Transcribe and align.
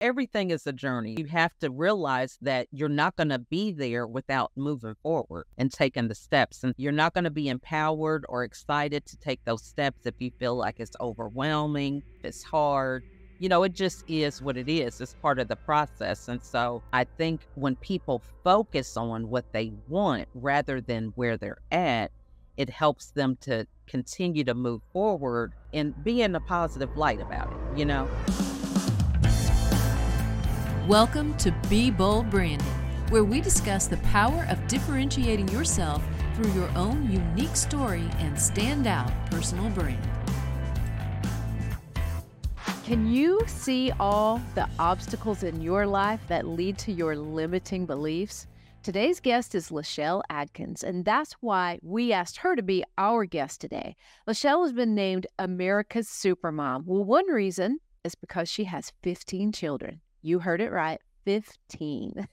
everything 0.00 0.50
is 0.50 0.66
a 0.66 0.72
journey. 0.72 1.14
You 1.18 1.26
have 1.26 1.52
to 1.60 1.70
realize 1.70 2.38
that 2.42 2.68
you're 2.72 2.88
not 2.88 3.16
going 3.16 3.28
to 3.28 3.38
be 3.38 3.72
there 3.72 4.06
without 4.06 4.50
moving 4.56 4.94
forward 5.02 5.44
and 5.58 5.70
taking 5.70 6.08
the 6.08 6.14
steps. 6.14 6.64
And 6.64 6.74
you're 6.76 6.92
not 6.92 7.14
going 7.14 7.24
to 7.24 7.30
be 7.30 7.48
empowered 7.48 8.24
or 8.28 8.44
excited 8.44 9.06
to 9.06 9.16
take 9.18 9.40
those 9.44 9.62
steps 9.62 10.06
if 10.06 10.14
you 10.18 10.30
feel 10.38 10.56
like 10.56 10.80
it's 10.80 10.96
overwhelming, 11.00 12.02
it's 12.22 12.42
hard. 12.42 13.04
You 13.38 13.48
know, 13.48 13.62
it 13.62 13.72
just 13.72 14.04
is 14.06 14.42
what 14.42 14.56
it 14.58 14.68
is. 14.68 15.00
It's 15.00 15.14
part 15.14 15.38
of 15.38 15.48
the 15.48 15.56
process. 15.56 16.28
And 16.28 16.42
so 16.42 16.82
I 16.92 17.04
think 17.04 17.40
when 17.54 17.76
people 17.76 18.22
focus 18.44 18.96
on 18.96 19.28
what 19.28 19.46
they 19.52 19.72
want 19.88 20.28
rather 20.34 20.80
than 20.80 21.12
where 21.14 21.38
they're 21.38 21.60
at, 21.70 22.10
it 22.58 22.68
helps 22.68 23.12
them 23.12 23.38
to 23.42 23.66
continue 23.86 24.44
to 24.44 24.54
move 24.54 24.82
forward 24.92 25.54
and 25.72 25.94
be 26.04 26.20
in 26.20 26.34
a 26.34 26.40
positive 26.40 26.94
light 26.96 27.20
about 27.20 27.50
it, 27.50 27.78
you 27.78 27.86
know? 27.86 28.08
Welcome 30.90 31.36
to 31.36 31.52
Be 31.68 31.88
Bold 31.88 32.30
Branding, 32.30 32.66
where 33.10 33.22
we 33.22 33.40
discuss 33.40 33.86
the 33.86 33.98
power 33.98 34.44
of 34.50 34.66
differentiating 34.66 35.46
yourself 35.50 36.02
through 36.34 36.50
your 36.50 36.68
own 36.70 37.08
unique 37.08 37.54
story 37.54 38.08
and 38.18 38.34
standout 38.36 39.12
personal 39.30 39.70
brand. 39.70 40.02
Can 42.84 43.06
you 43.06 43.40
see 43.46 43.92
all 44.00 44.42
the 44.56 44.68
obstacles 44.80 45.44
in 45.44 45.60
your 45.60 45.86
life 45.86 46.22
that 46.26 46.48
lead 46.48 46.76
to 46.78 46.90
your 46.90 47.14
limiting 47.14 47.86
beliefs? 47.86 48.48
Today's 48.82 49.20
guest 49.20 49.54
is 49.54 49.68
LaChelle 49.68 50.22
Adkins, 50.28 50.82
and 50.82 51.04
that's 51.04 51.34
why 51.34 51.78
we 51.82 52.12
asked 52.12 52.38
her 52.38 52.56
to 52.56 52.64
be 52.64 52.82
our 52.98 53.26
guest 53.26 53.60
today. 53.60 53.94
LaChelle 54.28 54.64
has 54.64 54.72
been 54.72 54.96
named 54.96 55.28
America's 55.38 56.08
Supermom. 56.08 56.82
Well, 56.84 57.04
one 57.04 57.28
reason 57.28 57.78
is 58.02 58.16
because 58.16 58.48
she 58.48 58.64
has 58.64 58.92
15 59.04 59.52
children. 59.52 60.00
You 60.22 60.38
heard 60.38 60.60
it 60.60 60.70
right 60.70 61.00
15. 61.24 62.28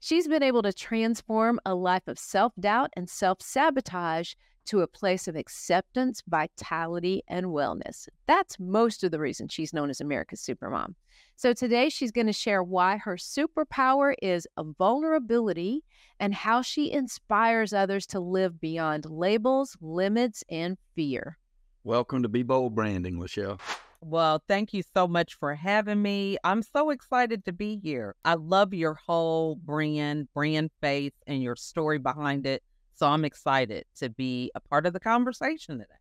She's 0.00 0.28
been 0.28 0.42
able 0.42 0.62
to 0.62 0.72
transform 0.72 1.60
a 1.64 1.74
life 1.74 2.06
of 2.08 2.18
self 2.18 2.52
doubt 2.58 2.90
and 2.96 3.08
self 3.08 3.40
sabotage 3.42 4.34
to 4.66 4.80
a 4.80 4.86
place 4.86 5.28
of 5.28 5.36
acceptance, 5.36 6.22
vitality, 6.28 7.22
and 7.28 7.46
wellness. 7.46 8.08
That's 8.26 8.58
most 8.60 9.02
of 9.02 9.10
the 9.10 9.18
reason 9.18 9.48
she's 9.48 9.72
known 9.72 9.88
as 9.88 10.00
America's 10.00 10.42
Supermom. 10.42 10.94
So 11.36 11.52
today 11.52 11.88
she's 11.88 12.12
going 12.12 12.26
to 12.26 12.32
share 12.32 12.62
why 12.62 12.98
her 12.98 13.16
superpower 13.16 14.14
is 14.20 14.46
a 14.56 14.64
vulnerability 14.64 15.84
and 16.20 16.34
how 16.34 16.60
she 16.62 16.92
inspires 16.92 17.72
others 17.72 18.06
to 18.08 18.20
live 18.20 18.60
beyond 18.60 19.06
labels, 19.06 19.76
limits, 19.80 20.44
and 20.50 20.76
fear. 20.94 21.38
Welcome 21.84 22.22
to 22.24 22.28
Be 22.28 22.42
Bold 22.42 22.74
Branding, 22.74 23.18
LaChelle. 23.18 23.60
Well, 24.00 24.42
thank 24.46 24.72
you 24.72 24.82
so 24.94 25.08
much 25.08 25.34
for 25.34 25.54
having 25.54 26.00
me. 26.02 26.38
I'm 26.44 26.62
so 26.62 26.90
excited 26.90 27.44
to 27.46 27.52
be 27.52 27.80
here. 27.82 28.14
I 28.24 28.34
love 28.34 28.72
your 28.72 28.94
whole 28.94 29.56
brand, 29.56 30.28
brand 30.34 30.70
faith, 30.80 31.14
and 31.26 31.42
your 31.42 31.56
story 31.56 31.98
behind 31.98 32.46
it. 32.46 32.62
So 32.94 33.06
I'm 33.08 33.24
excited 33.24 33.84
to 33.96 34.08
be 34.08 34.50
a 34.54 34.60
part 34.60 34.86
of 34.86 34.92
the 34.92 35.00
conversation 35.00 35.78
today. 35.78 35.97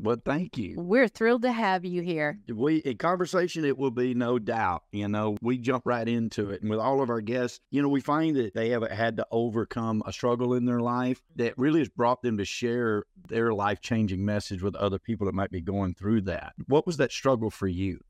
Well, 0.00 0.16
thank 0.24 0.58
you. 0.58 0.74
We're 0.78 1.08
thrilled 1.08 1.42
to 1.42 1.52
have 1.52 1.84
you 1.84 2.02
here. 2.02 2.38
We 2.52 2.82
a 2.84 2.94
conversation 2.94 3.64
it 3.64 3.78
will 3.78 3.90
be 3.90 4.14
no 4.14 4.38
doubt. 4.38 4.84
You 4.92 5.08
know, 5.08 5.36
we 5.40 5.58
jump 5.58 5.84
right 5.86 6.06
into 6.06 6.50
it, 6.50 6.62
and 6.62 6.70
with 6.70 6.78
all 6.78 7.02
of 7.02 7.10
our 7.10 7.20
guests, 7.20 7.60
you 7.70 7.82
know, 7.82 7.88
we 7.88 8.00
find 8.00 8.36
that 8.36 8.54
they 8.54 8.70
have 8.70 8.88
had 8.90 9.16
to 9.16 9.26
overcome 9.30 10.02
a 10.06 10.12
struggle 10.12 10.54
in 10.54 10.64
their 10.66 10.80
life 10.80 11.22
that 11.36 11.56
really 11.58 11.80
has 11.80 11.88
brought 11.88 12.22
them 12.22 12.38
to 12.38 12.44
share 12.44 13.04
their 13.28 13.54
life 13.54 13.80
changing 13.80 14.24
message 14.24 14.62
with 14.62 14.74
other 14.76 14.98
people 14.98 15.26
that 15.26 15.34
might 15.34 15.50
be 15.50 15.60
going 15.60 15.94
through 15.94 16.22
that. 16.22 16.52
What 16.66 16.86
was 16.86 16.98
that 16.98 17.12
struggle 17.12 17.50
for 17.50 17.66
you? 17.66 18.00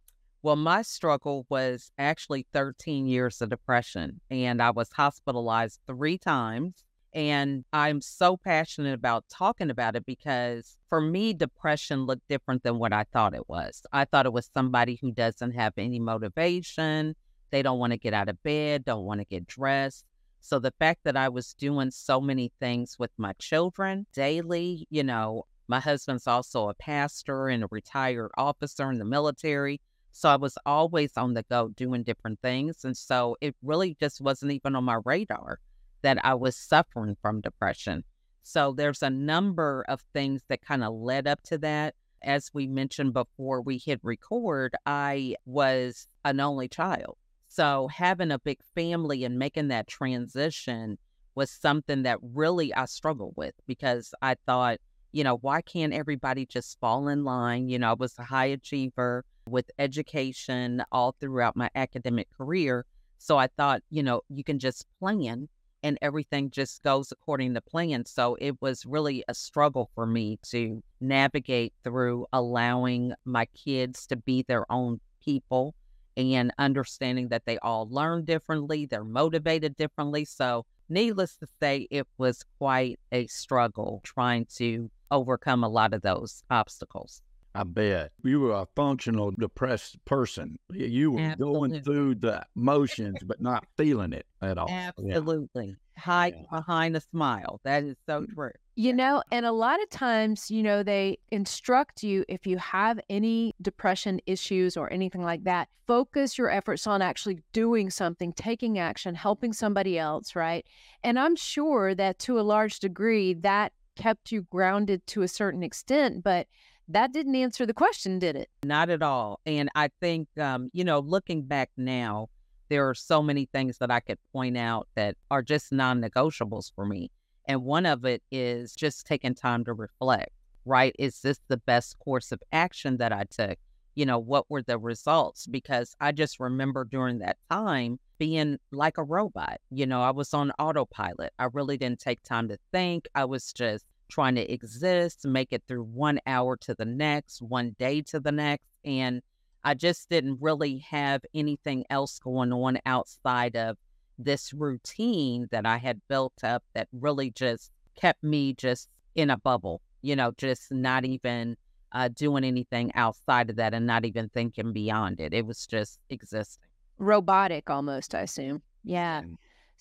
Well, 0.42 0.56
my 0.56 0.82
struggle 0.82 1.46
was 1.48 1.92
actually 1.98 2.46
13 2.52 3.06
years 3.06 3.40
of 3.40 3.50
depression, 3.50 4.20
and 4.28 4.60
I 4.60 4.70
was 4.70 4.90
hospitalized 4.92 5.78
three 5.86 6.18
times 6.18 6.82
and 7.14 7.64
I'm 7.72 8.00
so 8.00 8.36
passionate 8.36 8.94
about 8.94 9.24
talking 9.28 9.70
about 9.70 9.96
it 9.96 10.06
because 10.06 10.76
for 10.88 11.00
me, 11.00 11.34
depression 11.34 12.06
looked 12.06 12.26
different 12.28 12.62
than 12.62 12.78
what 12.78 12.92
I 12.92 13.04
thought 13.12 13.34
it 13.34 13.48
was. 13.48 13.82
I 13.92 14.06
thought 14.06 14.26
it 14.26 14.32
was 14.32 14.50
somebody 14.54 14.98
who 15.00 15.12
doesn't 15.12 15.52
have 15.52 15.74
any 15.76 15.98
motivation. 15.98 17.14
They 17.50 17.62
don't 17.62 17.78
want 17.78 17.92
to 17.92 17.98
get 17.98 18.14
out 18.14 18.30
of 18.30 18.42
bed, 18.42 18.84
don't 18.84 19.04
want 19.04 19.20
to 19.20 19.26
get 19.26 19.46
dressed. 19.46 20.06
So 20.40 20.58
the 20.58 20.72
fact 20.78 21.00
that 21.04 21.16
I 21.16 21.28
was 21.28 21.54
doing 21.54 21.90
so 21.90 22.20
many 22.20 22.50
things 22.58 22.98
with 22.98 23.10
my 23.18 23.34
children 23.34 24.06
daily, 24.14 24.86
you 24.90 25.04
know, 25.04 25.44
my 25.68 25.80
husband's 25.80 26.26
also 26.26 26.68
a 26.68 26.74
pastor 26.74 27.48
and 27.48 27.62
a 27.62 27.68
retired 27.70 28.30
officer 28.36 28.90
in 28.90 28.98
the 28.98 29.04
military. 29.04 29.80
So 30.10 30.28
I 30.28 30.36
was 30.36 30.58
always 30.66 31.12
on 31.16 31.34
the 31.34 31.44
go 31.44 31.68
doing 31.68 32.02
different 32.02 32.40
things. 32.40 32.84
And 32.84 32.96
so 32.96 33.36
it 33.40 33.54
really 33.62 33.96
just 34.00 34.20
wasn't 34.20 34.52
even 34.52 34.74
on 34.74 34.84
my 34.84 34.98
radar 35.04 35.60
that 36.02 36.24
I 36.24 36.34
was 36.34 36.56
suffering 36.56 37.16
from 37.20 37.40
depression. 37.40 38.04
So 38.42 38.72
there's 38.72 39.02
a 39.02 39.10
number 39.10 39.84
of 39.88 40.00
things 40.12 40.42
that 40.48 40.62
kind 40.62 40.84
of 40.84 40.92
led 40.94 41.26
up 41.26 41.42
to 41.44 41.58
that. 41.58 41.94
As 42.22 42.50
we 42.52 42.66
mentioned 42.68 43.12
before 43.14 43.62
we 43.62 43.78
hit 43.78 44.00
record, 44.02 44.74
I 44.86 45.36
was 45.44 46.06
an 46.24 46.40
only 46.40 46.68
child. 46.68 47.16
So 47.48 47.88
having 47.88 48.30
a 48.30 48.38
big 48.38 48.58
family 48.74 49.24
and 49.24 49.38
making 49.38 49.68
that 49.68 49.88
transition 49.88 50.98
was 51.34 51.50
something 51.50 52.02
that 52.02 52.18
really 52.22 52.72
I 52.74 52.84
struggled 52.86 53.34
with 53.36 53.54
because 53.66 54.14
I 54.22 54.36
thought, 54.46 54.78
you 55.12 55.24
know, 55.24 55.36
why 55.36 55.62
can't 55.62 55.92
everybody 55.92 56.46
just 56.46 56.78
fall 56.80 57.08
in 57.08 57.24
line? 57.24 57.68
You 57.68 57.78
know, 57.78 57.90
I 57.90 57.94
was 57.94 58.18
a 58.18 58.24
high 58.24 58.46
achiever 58.46 59.24
with 59.48 59.70
education 59.78 60.82
all 60.92 61.14
throughout 61.20 61.56
my 61.56 61.70
academic 61.74 62.28
career. 62.36 62.86
So 63.18 63.36
I 63.36 63.48
thought, 63.48 63.82
you 63.90 64.02
know, 64.02 64.22
you 64.28 64.44
can 64.44 64.58
just 64.58 64.86
plan 64.98 65.48
and 65.82 65.98
everything 66.02 66.50
just 66.50 66.82
goes 66.82 67.12
according 67.12 67.54
to 67.54 67.60
plan. 67.60 68.04
So 68.04 68.36
it 68.40 68.60
was 68.60 68.86
really 68.86 69.24
a 69.28 69.34
struggle 69.34 69.90
for 69.94 70.06
me 70.06 70.38
to 70.50 70.82
navigate 71.00 71.72
through 71.84 72.26
allowing 72.32 73.14
my 73.24 73.46
kids 73.46 74.06
to 74.08 74.16
be 74.16 74.44
their 74.46 74.70
own 74.70 75.00
people 75.24 75.74
and 76.16 76.52
understanding 76.58 77.28
that 77.28 77.46
they 77.46 77.58
all 77.58 77.88
learn 77.90 78.24
differently, 78.24 78.86
they're 78.86 79.04
motivated 79.04 79.76
differently. 79.76 80.24
So, 80.24 80.66
needless 80.88 81.36
to 81.38 81.46
say, 81.60 81.86
it 81.90 82.06
was 82.18 82.44
quite 82.58 82.98
a 83.10 83.26
struggle 83.28 84.00
trying 84.04 84.46
to 84.56 84.90
overcome 85.10 85.64
a 85.64 85.68
lot 85.68 85.94
of 85.94 86.02
those 86.02 86.42
obstacles. 86.50 87.22
I 87.54 87.64
bet 87.64 88.12
you 88.24 88.40
were 88.40 88.52
a 88.52 88.66
functional 88.74 89.30
depressed 89.30 90.02
person. 90.04 90.58
You 90.70 91.12
were 91.12 91.20
Absolutely. 91.20 91.58
going 91.58 91.82
through 91.82 92.14
the 92.16 92.44
motions, 92.54 93.18
but 93.24 93.40
not 93.40 93.66
feeling 93.76 94.12
it 94.12 94.26
at 94.40 94.58
all. 94.58 94.70
Absolutely. 94.70 95.66
Yeah. 95.66 95.74
Hide 96.02 96.34
yeah. 96.36 96.58
behind 96.58 96.96
a 96.96 97.00
smile. 97.00 97.60
That 97.64 97.84
is 97.84 97.96
so 98.06 98.22
mm. 98.22 98.34
true. 98.34 98.50
You 98.74 98.94
know, 98.94 99.22
and 99.30 99.44
a 99.44 99.52
lot 99.52 99.82
of 99.82 99.90
times, 99.90 100.50
you 100.50 100.62
know, 100.62 100.82
they 100.82 101.18
instruct 101.30 102.02
you 102.02 102.24
if 102.26 102.46
you 102.46 102.56
have 102.56 102.98
any 103.10 103.54
depression 103.60 104.18
issues 104.24 104.78
or 104.78 104.90
anything 104.90 105.22
like 105.22 105.44
that, 105.44 105.68
focus 105.86 106.38
your 106.38 106.48
efforts 106.48 106.86
on 106.86 107.02
actually 107.02 107.40
doing 107.52 107.90
something, 107.90 108.32
taking 108.32 108.78
action, 108.78 109.14
helping 109.14 109.52
somebody 109.52 109.98
else, 109.98 110.34
right? 110.34 110.66
And 111.04 111.18
I'm 111.18 111.36
sure 111.36 111.94
that 111.94 112.18
to 112.20 112.40
a 112.40 112.42
large 112.42 112.80
degree, 112.80 113.34
that 113.34 113.72
kept 113.94 114.32
you 114.32 114.42
grounded 114.50 115.06
to 115.08 115.20
a 115.20 115.28
certain 115.28 115.62
extent, 115.62 116.24
but 116.24 116.46
that 116.88 117.12
didn't 117.12 117.36
answer 117.36 117.66
the 117.66 117.74
question, 117.74 118.18
did 118.18 118.36
it? 118.36 118.48
Not 118.64 118.90
at 118.90 119.02
all. 119.02 119.40
And 119.46 119.68
I 119.74 119.90
think, 120.00 120.28
um, 120.38 120.68
you 120.72 120.84
know, 120.84 121.00
looking 121.00 121.42
back 121.42 121.70
now, 121.76 122.28
there 122.68 122.88
are 122.88 122.94
so 122.94 123.22
many 123.22 123.46
things 123.52 123.78
that 123.78 123.90
I 123.90 124.00
could 124.00 124.18
point 124.32 124.56
out 124.56 124.88
that 124.94 125.16
are 125.30 125.42
just 125.42 125.72
non 125.72 126.00
negotiables 126.00 126.72
for 126.74 126.86
me. 126.86 127.10
And 127.46 127.64
one 127.64 127.86
of 127.86 128.04
it 128.04 128.22
is 128.30 128.74
just 128.74 129.06
taking 129.06 129.34
time 129.34 129.64
to 129.64 129.74
reflect, 129.74 130.30
right? 130.64 130.94
Is 130.98 131.20
this 131.20 131.40
the 131.48 131.56
best 131.56 131.98
course 131.98 132.32
of 132.32 132.40
action 132.52 132.96
that 132.98 133.12
I 133.12 133.24
took? 133.24 133.58
You 133.94 134.06
know, 134.06 134.18
what 134.18 134.48
were 134.48 134.62
the 134.62 134.78
results? 134.78 135.46
Because 135.46 135.94
I 136.00 136.12
just 136.12 136.40
remember 136.40 136.84
during 136.84 137.18
that 137.18 137.36
time 137.50 137.98
being 138.18 138.58
like 138.70 138.96
a 138.96 139.04
robot. 139.04 139.58
You 139.70 139.84
know, 139.84 140.00
I 140.00 140.12
was 140.12 140.32
on 140.32 140.52
autopilot. 140.58 141.32
I 141.38 141.48
really 141.52 141.76
didn't 141.76 142.00
take 142.00 142.22
time 142.22 142.48
to 142.48 142.58
think. 142.72 143.06
I 143.14 143.24
was 143.24 143.52
just 143.52 143.84
trying 144.12 144.34
to 144.34 144.52
exist, 144.52 145.26
make 145.26 145.48
it 145.52 145.62
through 145.66 145.84
one 145.84 146.20
hour 146.26 146.56
to 146.58 146.74
the 146.74 146.84
next, 146.84 147.40
one 147.40 147.74
day 147.78 148.02
to 148.02 148.20
the 148.20 148.30
next. 148.30 148.66
And 148.84 149.22
I 149.64 149.74
just 149.74 150.08
didn't 150.10 150.38
really 150.40 150.78
have 150.78 151.22
anything 151.34 151.84
else 151.88 152.18
going 152.18 152.52
on 152.52 152.78
outside 152.84 153.56
of 153.56 153.78
this 154.18 154.52
routine 154.52 155.48
that 155.50 155.64
I 155.64 155.78
had 155.78 156.00
built 156.08 156.44
up 156.44 156.62
that 156.74 156.88
really 156.92 157.30
just 157.30 157.70
kept 157.96 158.22
me 158.22 158.54
just 158.54 158.88
in 159.14 159.30
a 159.30 159.38
bubble, 159.38 159.80
you 160.02 160.14
know, 160.14 160.32
just 160.36 160.70
not 160.70 161.04
even 161.04 161.56
uh, 161.92 162.08
doing 162.08 162.44
anything 162.44 162.92
outside 162.94 163.50
of 163.50 163.56
that 163.56 163.72
and 163.72 163.86
not 163.86 164.04
even 164.04 164.28
thinking 164.28 164.72
beyond 164.72 165.20
it. 165.20 165.32
It 165.32 165.46
was 165.46 165.66
just 165.66 165.98
existing. 166.10 166.62
Robotic 166.98 167.70
almost, 167.70 168.14
I 168.14 168.22
assume. 168.22 168.62
Yeah. 168.84 169.22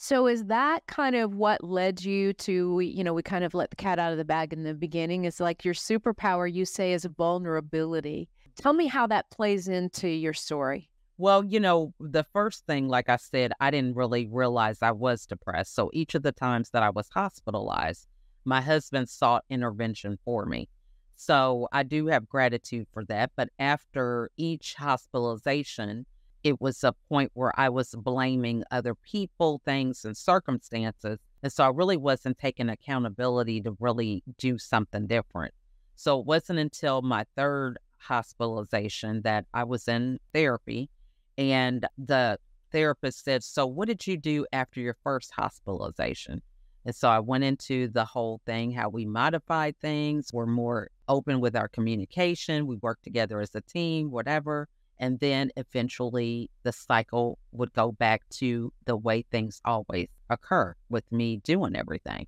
So 0.03 0.25
is 0.25 0.45
that 0.45 0.87
kind 0.87 1.15
of 1.15 1.35
what 1.35 1.63
led 1.63 2.03
you 2.03 2.33
to, 2.33 2.79
you 2.79 3.03
know, 3.03 3.13
we 3.13 3.21
kind 3.21 3.43
of 3.43 3.53
let 3.53 3.69
the 3.69 3.75
cat 3.75 3.99
out 3.99 4.11
of 4.11 4.17
the 4.17 4.25
bag 4.25 4.51
in 4.51 4.63
the 4.63 4.73
beginning. 4.73 5.25
It's 5.25 5.39
like 5.39 5.63
your 5.63 5.75
superpower, 5.75 6.51
you 6.51 6.65
say, 6.65 6.93
is 6.93 7.05
a 7.05 7.09
vulnerability. 7.09 8.27
Tell 8.55 8.73
me 8.73 8.87
how 8.87 9.05
that 9.05 9.29
plays 9.29 9.67
into 9.67 10.09
your 10.09 10.33
story. 10.33 10.89
Well, 11.19 11.45
you 11.45 11.59
know, 11.59 11.93
the 11.99 12.23
first 12.33 12.65
thing, 12.65 12.87
like 12.87 13.09
I 13.09 13.17
said, 13.17 13.53
I 13.59 13.69
didn't 13.69 13.95
really 13.95 14.25
realize 14.25 14.79
I 14.81 14.89
was 14.89 15.27
depressed. 15.27 15.75
So 15.75 15.91
each 15.93 16.15
of 16.15 16.23
the 16.23 16.31
times 16.31 16.71
that 16.71 16.81
I 16.81 16.89
was 16.89 17.07
hospitalized, 17.13 18.07
my 18.43 18.59
husband 18.59 19.07
sought 19.07 19.45
intervention 19.51 20.17
for 20.25 20.47
me. 20.47 20.67
So 21.15 21.67
I 21.71 21.83
do 21.83 22.07
have 22.07 22.27
gratitude 22.27 22.87
for 22.91 23.05
that. 23.05 23.33
But 23.35 23.49
after 23.59 24.31
each 24.35 24.73
hospitalization, 24.73 26.07
it 26.43 26.59
was 26.59 26.83
a 26.83 26.93
point 27.09 27.31
where 27.33 27.57
I 27.59 27.69
was 27.69 27.93
blaming 27.97 28.63
other 28.71 28.95
people, 28.95 29.61
things, 29.65 30.05
and 30.05 30.15
circumstances. 30.15 31.19
And 31.43 31.51
so 31.51 31.63
I 31.63 31.69
really 31.69 31.97
wasn't 31.97 32.37
taking 32.37 32.69
accountability 32.69 33.61
to 33.61 33.75
really 33.79 34.23
do 34.37 34.57
something 34.57 35.07
different. 35.07 35.53
So 35.95 36.19
it 36.19 36.25
wasn't 36.25 36.59
until 36.59 37.01
my 37.01 37.25
third 37.35 37.77
hospitalization 37.97 39.21
that 39.21 39.45
I 39.53 39.63
was 39.63 39.87
in 39.87 40.19
therapy. 40.33 40.89
And 41.37 41.85
the 41.97 42.39
therapist 42.71 43.23
said, 43.23 43.43
So, 43.43 43.65
what 43.67 43.87
did 43.87 44.05
you 44.07 44.17
do 44.17 44.45
after 44.51 44.79
your 44.79 44.97
first 45.03 45.31
hospitalization? 45.31 46.41
And 46.85 46.95
so 46.95 47.09
I 47.09 47.19
went 47.19 47.43
into 47.43 47.87
the 47.89 48.05
whole 48.05 48.41
thing, 48.45 48.71
how 48.71 48.89
we 48.89 49.05
modified 49.05 49.79
things. 49.79 50.29
We're 50.33 50.47
more 50.47 50.89
open 51.07 51.39
with 51.39 51.55
our 51.55 51.67
communication. 51.67 52.65
We 52.65 52.77
work 52.77 52.99
together 53.03 53.39
as 53.39 53.53
a 53.53 53.61
team, 53.61 54.09
whatever. 54.09 54.67
And 55.01 55.19
then 55.19 55.49
eventually 55.57 56.51
the 56.61 56.71
cycle 56.71 57.39
would 57.51 57.73
go 57.73 57.91
back 57.91 58.21
to 58.35 58.71
the 58.85 58.95
way 58.95 59.23
things 59.23 59.59
always 59.65 60.07
occur 60.29 60.75
with 60.89 61.11
me 61.11 61.37
doing 61.37 61.75
everything. 61.75 62.27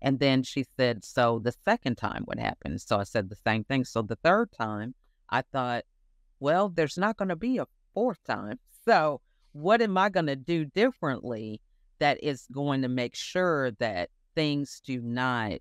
And 0.00 0.20
then 0.20 0.44
she 0.44 0.64
said, 0.76 1.04
So 1.04 1.40
the 1.42 1.52
second 1.64 1.96
time, 1.96 2.22
what 2.24 2.38
happened? 2.38 2.80
So 2.80 2.98
I 2.98 3.02
said 3.02 3.28
the 3.28 3.36
same 3.44 3.64
thing. 3.64 3.84
So 3.84 4.02
the 4.02 4.16
third 4.22 4.50
time, 4.52 4.94
I 5.30 5.42
thought, 5.42 5.84
Well, 6.38 6.68
there's 6.68 6.96
not 6.96 7.16
going 7.16 7.28
to 7.28 7.36
be 7.36 7.58
a 7.58 7.66
fourth 7.92 8.22
time. 8.24 8.58
So 8.84 9.20
what 9.52 9.80
am 9.80 9.96
I 9.96 10.08
going 10.08 10.26
to 10.26 10.34
do 10.34 10.64
differently 10.64 11.60
that 12.00 12.18
is 12.20 12.48
going 12.50 12.82
to 12.82 12.88
make 12.88 13.14
sure 13.14 13.70
that 13.78 14.10
things 14.34 14.82
do 14.84 15.00
not 15.00 15.60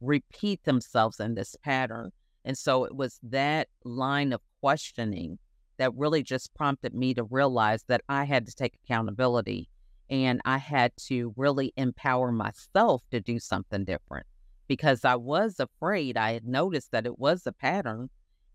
repeat 0.00 0.64
themselves 0.64 1.20
in 1.20 1.36
this 1.36 1.54
pattern. 1.62 2.10
And 2.44 2.58
so 2.58 2.84
it 2.84 2.96
was 2.96 3.20
that 3.22 3.68
line 3.84 4.32
of 4.32 4.40
questioning 4.60 5.38
that 5.78 5.94
really 5.94 6.22
just 6.22 6.54
prompted 6.54 6.94
me 6.94 7.14
to 7.14 7.24
realize 7.24 7.84
that 7.88 8.02
I 8.08 8.24
had 8.24 8.46
to 8.46 8.54
take 8.54 8.78
accountability 8.84 9.68
and 10.10 10.40
I 10.44 10.58
had 10.58 10.92
to 11.08 11.34
really 11.36 11.72
empower 11.76 12.32
myself 12.32 13.02
to 13.10 13.20
do 13.20 13.38
something 13.38 13.84
different 13.84 14.26
because 14.66 15.04
I 15.04 15.16
was 15.16 15.60
afraid. 15.60 16.16
I 16.16 16.32
had 16.32 16.46
noticed 16.46 16.92
that 16.92 17.06
it 17.06 17.18
was 17.18 17.46
a 17.46 17.52
pattern. 17.52 18.10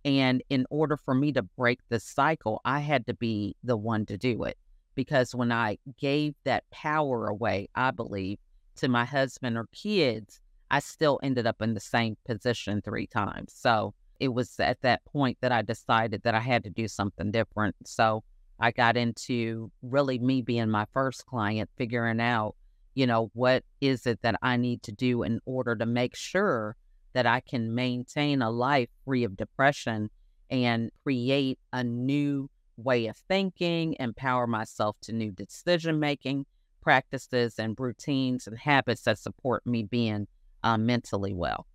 And 0.06 0.44
in 0.50 0.66
order 0.70 0.98
for 0.98 1.14
me 1.14 1.32
to 1.34 1.44
break 1.44 1.80
the 1.90 2.00
cycle, 2.00 2.60
I 2.66 2.80
had 2.80 3.08
to 3.08 3.14
be 3.14 3.56
the 3.64 3.78
one 3.78 4.06
to 4.08 4.18
do 4.18 4.44
it 4.44 4.58
because 4.96 5.34
when 5.34 5.52
I 5.52 5.78
gave 5.98 6.36
that 6.44 6.70
power 6.72 7.28
away, 7.28 7.70
I 7.76 7.92
believe, 7.92 8.40
to 8.76 8.88
my 8.88 9.06
husband 9.06 9.58
or 9.58 9.68
kids, 9.74 10.42
I 10.72 10.80
still 10.80 11.20
ended 11.24 11.46
up 11.46 11.62
in 11.62 11.74
the 11.74 11.80
same 11.80 12.18
position 12.26 12.82
three 12.82 13.08
times. 13.08 13.54
So 13.56 13.94
it 14.24 14.34
was 14.34 14.58
at 14.58 14.82
that 14.84 15.04
point 15.04 15.38
that 15.42 15.52
I 15.52 15.62
decided 15.62 16.24
that 16.24 16.34
I 16.34 16.40
had 16.40 16.64
to 16.64 16.70
do 16.70 16.88
something 16.88 17.30
different. 17.30 17.76
So 17.84 18.24
I 18.58 18.72
got 18.72 18.96
into 18.96 19.70
really 19.82 20.18
me 20.18 20.42
being 20.42 20.70
my 20.70 20.86
first 20.94 21.26
client, 21.26 21.70
figuring 21.78 22.22
out, 22.22 22.56
you 22.96 23.06
know, 23.06 23.32
what 23.34 23.66
is 23.82 24.08
it 24.08 24.22
that 24.22 24.36
I 24.42 24.56
need 24.56 24.82
to 24.84 24.94
do 24.94 25.24
in 25.24 25.42
order 25.46 25.76
to 25.76 25.86
make 25.86 26.16
sure 26.16 26.78
that 27.12 27.26
I 27.26 27.42
can 27.42 27.76
maintain 27.76 28.42
a 28.42 28.50
life 28.50 28.88
free 29.04 29.26
of 29.26 29.36
depression 29.36 30.10
and 30.50 30.90
create 31.04 31.60
a 31.74 31.84
new 31.84 32.50
way 32.78 33.08
of 33.08 33.18
thinking, 33.28 33.98
empower 34.00 34.48
myself 34.48 34.96
to 35.02 35.12
new 35.12 35.32
decision 35.32 36.00
making 36.00 36.46
practices 36.82 37.56
and 37.60 37.78
routines 37.78 38.48
and 38.48 38.58
habits 38.58 39.02
that 39.02 39.20
support 39.20 39.68
me 39.68 39.84
being 39.84 40.28
uh, 40.64 40.78
mentally 40.78 41.34
well. 41.34 41.68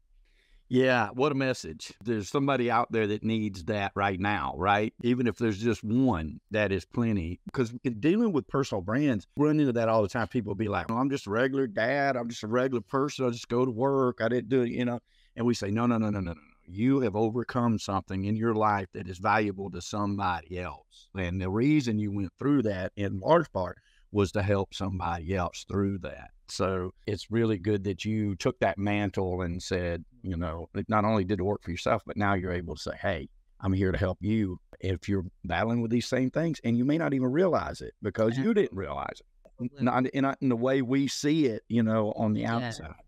Yeah, 0.70 1.08
what 1.14 1.32
a 1.32 1.34
message. 1.34 1.94
There's 2.04 2.28
somebody 2.28 2.70
out 2.70 2.92
there 2.92 3.06
that 3.06 3.24
needs 3.24 3.64
that 3.64 3.92
right 3.94 4.20
now, 4.20 4.52
right? 4.56 4.92
Even 5.02 5.26
if 5.26 5.38
there's 5.38 5.58
just 5.58 5.82
one, 5.82 6.40
that 6.50 6.72
is 6.72 6.84
plenty. 6.84 7.40
Because 7.46 7.70
dealing 8.00 8.32
with 8.32 8.46
personal 8.48 8.82
brands, 8.82 9.26
run 9.36 9.60
into 9.60 9.72
that 9.72 9.88
all 9.88 10.02
the 10.02 10.08
time. 10.08 10.28
People 10.28 10.54
be 10.54 10.68
like, 10.68 10.90
oh, 10.90 10.98
I'm 10.98 11.08
just 11.08 11.26
a 11.26 11.30
regular 11.30 11.66
dad. 11.66 12.16
I'm 12.16 12.28
just 12.28 12.42
a 12.42 12.48
regular 12.48 12.82
person. 12.82 13.24
I 13.24 13.30
just 13.30 13.48
go 13.48 13.64
to 13.64 13.70
work. 13.70 14.20
I 14.20 14.28
didn't 14.28 14.50
do 14.50 14.60
it, 14.60 14.70
you 14.70 14.84
know. 14.84 15.00
And 15.36 15.46
we 15.46 15.54
say, 15.54 15.70
no, 15.70 15.86
no, 15.86 15.96
no, 15.96 16.10
no, 16.10 16.20
no, 16.20 16.32
no 16.32 16.40
you 16.70 17.00
have 17.00 17.16
overcome 17.16 17.78
something 17.78 18.26
in 18.26 18.36
your 18.36 18.54
life 18.54 18.88
that 18.92 19.08
is 19.08 19.16
valuable 19.18 19.70
to 19.70 19.80
somebody 19.80 20.60
else. 20.60 21.08
And 21.16 21.40
the 21.40 21.48
reason 21.48 21.98
you 21.98 22.12
went 22.12 22.32
through 22.38 22.62
that 22.64 22.92
in 22.94 23.20
large 23.20 23.50
part 23.52 23.78
was 24.12 24.32
to 24.32 24.42
help 24.42 24.74
somebody 24.74 25.34
else 25.34 25.64
through 25.68 25.98
that. 25.98 26.30
So 26.48 26.92
it's 27.06 27.30
really 27.30 27.58
good 27.58 27.84
that 27.84 28.04
you 28.04 28.34
took 28.36 28.58
that 28.60 28.78
mantle 28.78 29.42
and 29.42 29.62
said, 29.62 30.04
you 30.22 30.36
know, 30.36 30.68
not 30.88 31.04
only 31.04 31.24
did 31.24 31.40
it 31.40 31.42
work 31.42 31.62
for 31.62 31.70
yourself, 31.70 32.02
but 32.06 32.16
now 32.16 32.34
you're 32.34 32.52
able 32.52 32.74
to 32.74 32.80
say, 32.80 32.96
hey, 33.00 33.28
I'm 33.60 33.72
here 33.72 33.92
to 33.92 33.98
help 33.98 34.18
you 34.20 34.58
if 34.80 35.08
you're 35.08 35.26
battling 35.44 35.82
with 35.82 35.90
these 35.90 36.06
same 36.06 36.30
things. 36.30 36.60
And 36.64 36.78
you 36.78 36.84
may 36.84 36.96
not 36.96 37.12
even 37.12 37.30
realize 37.30 37.80
it 37.80 37.92
because 38.02 38.38
you 38.38 38.54
didn't 38.54 38.76
realize 38.76 39.20
it. 39.20 39.72
Not 39.80 40.06
in, 40.06 40.24
in, 40.40 40.48
the 40.48 40.56
way 40.56 40.82
we 40.82 41.08
see 41.08 41.46
it, 41.46 41.62
you 41.68 41.82
know, 41.82 42.12
on 42.12 42.32
the 42.32 42.46
outside. 42.46 42.94
Yeah 42.96 43.02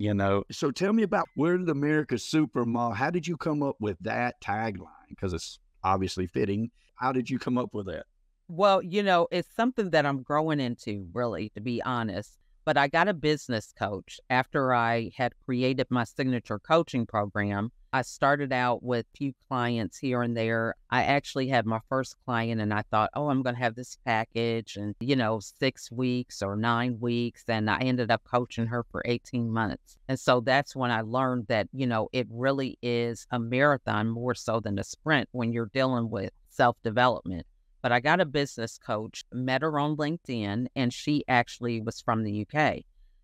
you 0.00 0.14
know. 0.14 0.42
So 0.50 0.70
tell 0.70 0.94
me 0.94 1.02
about 1.02 1.28
where 1.36 1.58
did 1.58 1.68
America's 1.68 2.24
Supermom, 2.24 2.96
how 2.96 3.10
did 3.10 3.28
you 3.28 3.36
come 3.36 3.62
up 3.62 3.76
with 3.80 3.98
that 4.00 4.40
tagline? 4.40 4.88
Because 5.10 5.34
it's 5.34 5.58
obviously 5.84 6.26
fitting. 6.26 6.70
How 6.96 7.12
did 7.12 7.28
you 7.28 7.38
come 7.38 7.58
up 7.58 7.74
with 7.74 7.88
it? 7.88 8.04
Well, 8.52 8.82
you 8.82 9.04
know, 9.04 9.28
it's 9.30 9.48
something 9.54 9.90
that 9.90 10.04
I'm 10.04 10.24
growing 10.24 10.58
into, 10.58 11.06
really, 11.12 11.50
to 11.50 11.60
be 11.60 11.80
honest. 11.84 12.36
But 12.64 12.76
I 12.76 12.88
got 12.88 13.06
a 13.06 13.14
business 13.14 13.72
coach 13.78 14.18
after 14.28 14.74
I 14.74 15.12
had 15.16 15.34
created 15.46 15.86
my 15.88 16.02
signature 16.02 16.58
coaching 16.58 17.06
program. 17.06 17.70
I 17.92 18.02
started 18.02 18.52
out 18.52 18.82
with 18.82 19.06
a 19.06 19.16
few 19.16 19.34
clients 19.46 19.98
here 19.98 20.22
and 20.22 20.36
there. 20.36 20.74
I 20.90 21.04
actually 21.04 21.46
had 21.46 21.64
my 21.64 21.78
first 21.88 22.16
client 22.24 22.60
and 22.60 22.74
I 22.74 22.82
thought, 22.90 23.10
oh, 23.14 23.28
I'm 23.28 23.42
going 23.42 23.54
to 23.54 23.62
have 23.62 23.76
this 23.76 23.96
package 24.04 24.74
and, 24.74 24.96
you 24.98 25.14
know, 25.14 25.38
six 25.38 25.92
weeks 25.92 26.42
or 26.42 26.56
nine 26.56 26.98
weeks. 26.98 27.44
And 27.46 27.70
I 27.70 27.78
ended 27.78 28.10
up 28.10 28.24
coaching 28.24 28.66
her 28.66 28.84
for 28.90 29.00
18 29.04 29.48
months. 29.48 29.96
And 30.08 30.18
so 30.18 30.40
that's 30.40 30.74
when 30.74 30.90
I 30.90 31.02
learned 31.02 31.46
that, 31.46 31.68
you 31.72 31.86
know, 31.86 32.08
it 32.12 32.26
really 32.28 32.78
is 32.82 33.28
a 33.30 33.38
marathon 33.38 34.08
more 34.08 34.34
so 34.34 34.58
than 34.58 34.76
a 34.80 34.84
sprint 34.84 35.28
when 35.30 35.52
you're 35.52 35.70
dealing 35.72 36.10
with 36.10 36.32
self 36.48 36.76
development. 36.82 37.46
But 37.82 37.92
I 37.92 38.00
got 38.00 38.20
a 38.20 38.26
business 38.26 38.78
coach, 38.78 39.24
met 39.32 39.62
her 39.62 39.78
on 39.78 39.96
LinkedIn, 39.96 40.66
and 40.76 40.92
she 40.92 41.24
actually 41.28 41.80
was 41.80 42.00
from 42.00 42.24
the 42.24 42.46
UK. 42.46 42.80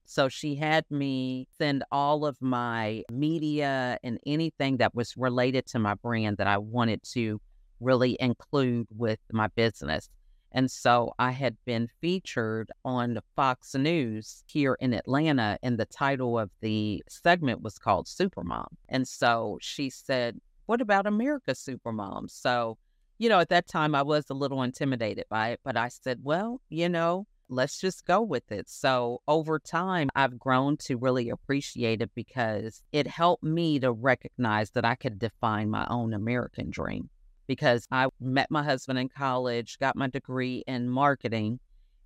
So 0.06 0.28
she 0.28 0.54
had 0.54 0.84
me 0.90 1.48
send 1.58 1.82
all 1.90 2.24
of 2.24 2.40
my 2.40 3.02
media 3.10 3.98
and 4.04 4.18
anything 4.24 4.76
that 4.76 4.94
was 4.94 5.16
related 5.16 5.66
to 5.66 5.78
my 5.78 5.94
brand 5.94 6.36
that 6.38 6.46
I 6.46 6.58
wanted 6.58 7.02
to 7.14 7.40
really 7.80 8.16
include 8.20 8.86
with 8.96 9.18
my 9.32 9.48
business. 9.48 10.08
And 10.52 10.70
so 10.70 11.12
I 11.18 11.32
had 11.32 11.56
been 11.66 11.88
featured 12.00 12.70
on 12.84 13.18
Fox 13.34 13.74
News 13.74 14.42
here 14.46 14.76
in 14.80 14.94
Atlanta, 14.94 15.58
and 15.62 15.76
the 15.76 15.84
title 15.84 16.38
of 16.38 16.50
the 16.60 17.02
segment 17.08 17.60
was 17.60 17.78
called 17.78 18.06
Supermom. 18.06 18.68
And 18.88 19.06
so 19.06 19.58
she 19.60 19.90
said, 19.90 20.40
What 20.66 20.80
about 20.80 21.06
America's 21.06 21.58
Supermom? 21.58 22.30
So, 22.30 22.78
you 23.18 23.28
know, 23.28 23.40
at 23.40 23.48
that 23.48 23.66
time 23.66 23.94
I 23.94 24.02
was 24.02 24.24
a 24.30 24.34
little 24.34 24.62
intimidated 24.62 25.24
by 25.30 25.50
it, 25.50 25.60
but 25.64 25.76
I 25.76 25.88
said, 25.88 26.20
Well, 26.22 26.60
you 26.68 26.88
know, 26.88 27.26
let's 27.48 27.80
just 27.80 28.04
go 28.04 28.20
with 28.20 28.50
it. 28.52 28.68
So 28.68 29.22
over 29.26 29.58
time, 29.58 30.08
I've 30.14 30.38
grown 30.38 30.76
to 30.78 30.96
really 30.96 31.30
appreciate 31.30 32.02
it 32.02 32.10
because 32.14 32.82
it 32.92 33.06
helped 33.06 33.44
me 33.44 33.78
to 33.80 33.92
recognize 33.92 34.70
that 34.70 34.84
I 34.84 34.96
could 34.96 35.18
define 35.18 35.70
my 35.70 35.86
own 35.88 36.12
American 36.12 36.70
dream. 36.70 37.08
Because 37.46 37.86
I 37.92 38.08
met 38.20 38.50
my 38.50 38.64
husband 38.64 38.98
in 38.98 39.08
college, 39.08 39.78
got 39.78 39.94
my 39.94 40.08
degree 40.08 40.64
in 40.66 40.88
marketing, 40.88 41.60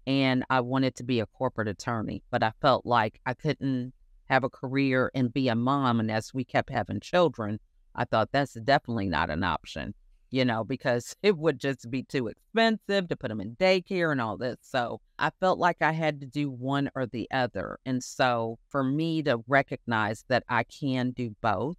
and 0.06 0.44
I 0.50 0.60
wanted 0.60 0.96
to 0.96 1.04
be 1.04 1.20
a 1.20 1.26
corporate 1.26 1.68
attorney, 1.68 2.22
but 2.30 2.42
I 2.42 2.52
felt 2.60 2.84
like 2.84 3.20
I 3.24 3.32
couldn't 3.32 3.94
have 4.28 4.44
a 4.44 4.50
career 4.50 5.10
and 5.14 5.32
be 5.32 5.48
a 5.48 5.54
mom. 5.54 5.98
And 5.98 6.10
as 6.10 6.34
we 6.34 6.44
kept 6.44 6.68
having 6.68 7.00
children, 7.00 7.58
I 7.94 8.04
thought 8.04 8.32
that's 8.32 8.52
definitely 8.52 9.08
not 9.08 9.30
an 9.30 9.42
option 9.42 9.94
you 10.30 10.44
know, 10.44 10.64
because 10.64 11.14
it 11.22 11.36
would 11.36 11.58
just 11.58 11.90
be 11.90 12.02
too 12.02 12.28
expensive 12.28 13.08
to 13.08 13.16
put 13.16 13.28
them 13.28 13.40
in 13.40 13.56
daycare 13.56 14.12
and 14.12 14.20
all 14.20 14.36
this. 14.36 14.56
So 14.62 15.00
I 15.18 15.30
felt 15.40 15.58
like 15.58 15.78
I 15.80 15.92
had 15.92 16.20
to 16.20 16.26
do 16.26 16.50
one 16.50 16.90
or 16.94 17.06
the 17.06 17.28
other. 17.30 17.78
And 17.84 18.02
so 18.02 18.58
for 18.68 18.82
me 18.84 19.22
to 19.24 19.42
recognize 19.48 20.24
that 20.28 20.44
I 20.48 20.64
can 20.64 21.10
do 21.10 21.34
both 21.40 21.76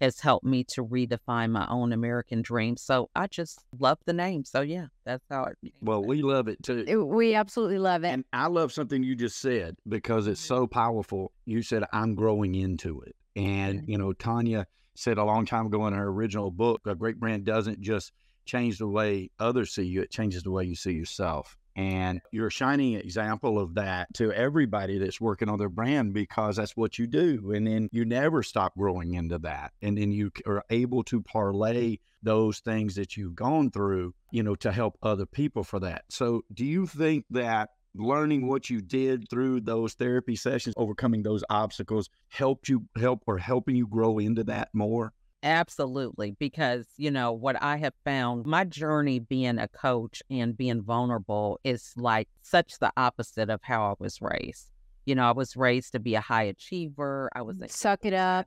has 0.00 0.18
helped 0.18 0.44
me 0.44 0.64
to 0.64 0.84
redefine 0.84 1.50
my 1.52 1.64
own 1.68 1.92
American 1.92 2.42
dream. 2.42 2.76
So 2.76 3.08
I 3.14 3.28
just 3.28 3.60
love 3.78 3.98
the 4.04 4.12
name. 4.12 4.44
So 4.44 4.60
yeah, 4.60 4.86
that's 5.04 5.24
how 5.30 5.44
it. 5.44 5.72
Well, 5.80 6.02
we 6.02 6.22
love 6.22 6.48
it 6.48 6.60
too. 6.60 7.04
We 7.06 7.36
absolutely 7.36 7.78
love 7.78 8.02
it. 8.02 8.08
And 8.08 8.24
I 8.32 8.48
love 8.48 8.72
something 8.72 9.04
you 9.04 9.14
just 9.14 9.40
said 9.40 9.76
because 9.88 10.26
it's 10.26 10.42
mm-hmm. 10.42 10.54
so 10.54 10.66
powerful. 10.66 11.30
You 11.44 11.62
said, 11.62 11.84
I'm 11.92 12.16
growing 12.16 12.56
into 12.56 13.00
it. 13.02 13.14
And, 13.36 13.82
mm-hmm. 13.82 13.90
you 13.90 13.98
know, 13.98 14.12
Tanya, 14.12 14.66
said 14.94 15.18
a 15.18 15.24
long 15.24 15.46
time 15.46 15.66
ago 15.66 15.86
in 15.86 15.94
her 15.94 16.08
original 16.08 16.50
book, 16.50 16.82
a 16.86 16.94
great 16.94 17.18
brand 17.18 17.44
doesn't 17.44 17.80
just 17.80 18.12
change 18.44 18.78
the 18.78 18.88
way 18.88 19.30
others 19.38 19.74
see 19.74 19.84
you, 19.84 20.02
it 20.02 20.10
changes 20.10 20.42
the 20.42 20.50
way 20.50 20.64
you 20.64 20.74
see 20.74 20.92
yourself. 20.92 21.56
And 21.74 22.20
you're 22.32 22.48
a 22.48 22.50
shining 22.50 22.94
example 22.94 23.58
of 23.58 23.74
that 23.74 24.12
to 24.14 24.30
everybody 24.32 24.98
that's 24.98 25.20
working 25.20 25.48
on 25.48 25.58
their 25.58 25.70
brand 25.70 26.12
because 26.12 26.56
that's 26.56 26.76
what 26.76 26.98
you 26.98 27.06
do. 27.06 27.52
And 27.52 27.66
then 27.66 27.88
you 27.92 28.04
never 28.04 28.42
stop 28.42 28.76
growing 28.76 29.14
into 29.14 29.38
that. 29.38 29.72
And 29.80 29.96
then 29.96 30.12
you 30.12 30.30
are 30.46 30.64
able 30.68 31.02
to 31.04 31.22
parlay 31.22 31.98
those 32.22 32.58
things 32.58 32.94
that 32.96 33.16
you've 33.16 33.34
gone 33.34 33.70
through, 33.70 34.14
you 34.30 34.42
know, 34.42 34.54
to 34.56 34.70
help 34.70 34.98
other 35.02 35.24
people 35.24 35.64
for 35.64 35.80
that. 35.80 36.04
So 36.10 36.42
do 36.52 36.64
you 36.66 36.86
think 36.86 37.24
that 37.30 37.70
learning 37.94 38.48
what 38.48 38.70
you 38.70 38.80
did 38.80 39.28
through 39.28 39.60
those 39.60 39.94
therapy 39.94 40.36
sessions, 40.36 40.74
overcoming 40.76 41.22
those 41.22 41.44
obstacles, 41.50 42.08
helped 42.28 42.68
you 42.68 42.86
help 42.96 43.22
or 43.26 43.38
helping 43.38 43.76
you 43.76 43.86
grow 43.86 44.18
into 44.18 44.44
that 44.44 44.68
more? 44.72 45.12
Absolutely. 45.42 46.36
Because, 46.38 46.86
you 46.96 47.10
know, 47.10 47.32
what 47.32 47.60
I 47.60 47.76
have 47.78 47.94
found, 48.04 48.46
my 48.46 48.64
journey 48.64 49.18
being 49.18 49.58
a 49.58 49.68
coach 49.68 50.22
and 50.30 50.56
being 50.56 50.82
vulnerable 50.82 51.58
is 51.64 51.92
like 51.96 52.28
such 52.42 52.78
the 52.78 52.92
opposite 52.96 53.50
of 53.50 53.60
how 53.62 53.90
I 53.90 53.94
was 53.98 54.20
raised. 54.20 54.71
You 55.04 55.14
know, 55.14 55.24
I 55.24 55.32
was 55.32 55.56
raised 55.56 55.92
to 55.92 56.00
be 56.00 56.14
a 56.14 56.20
high 56.20 56.44
achiever. 56.44 57.30
I 57.34 57.42
was 57.42 57.56
mm, 57.56 57.64
a 57.64 57.68
Suck 57.68 58.04
it 58.04 58.14
up, 58.14 58.46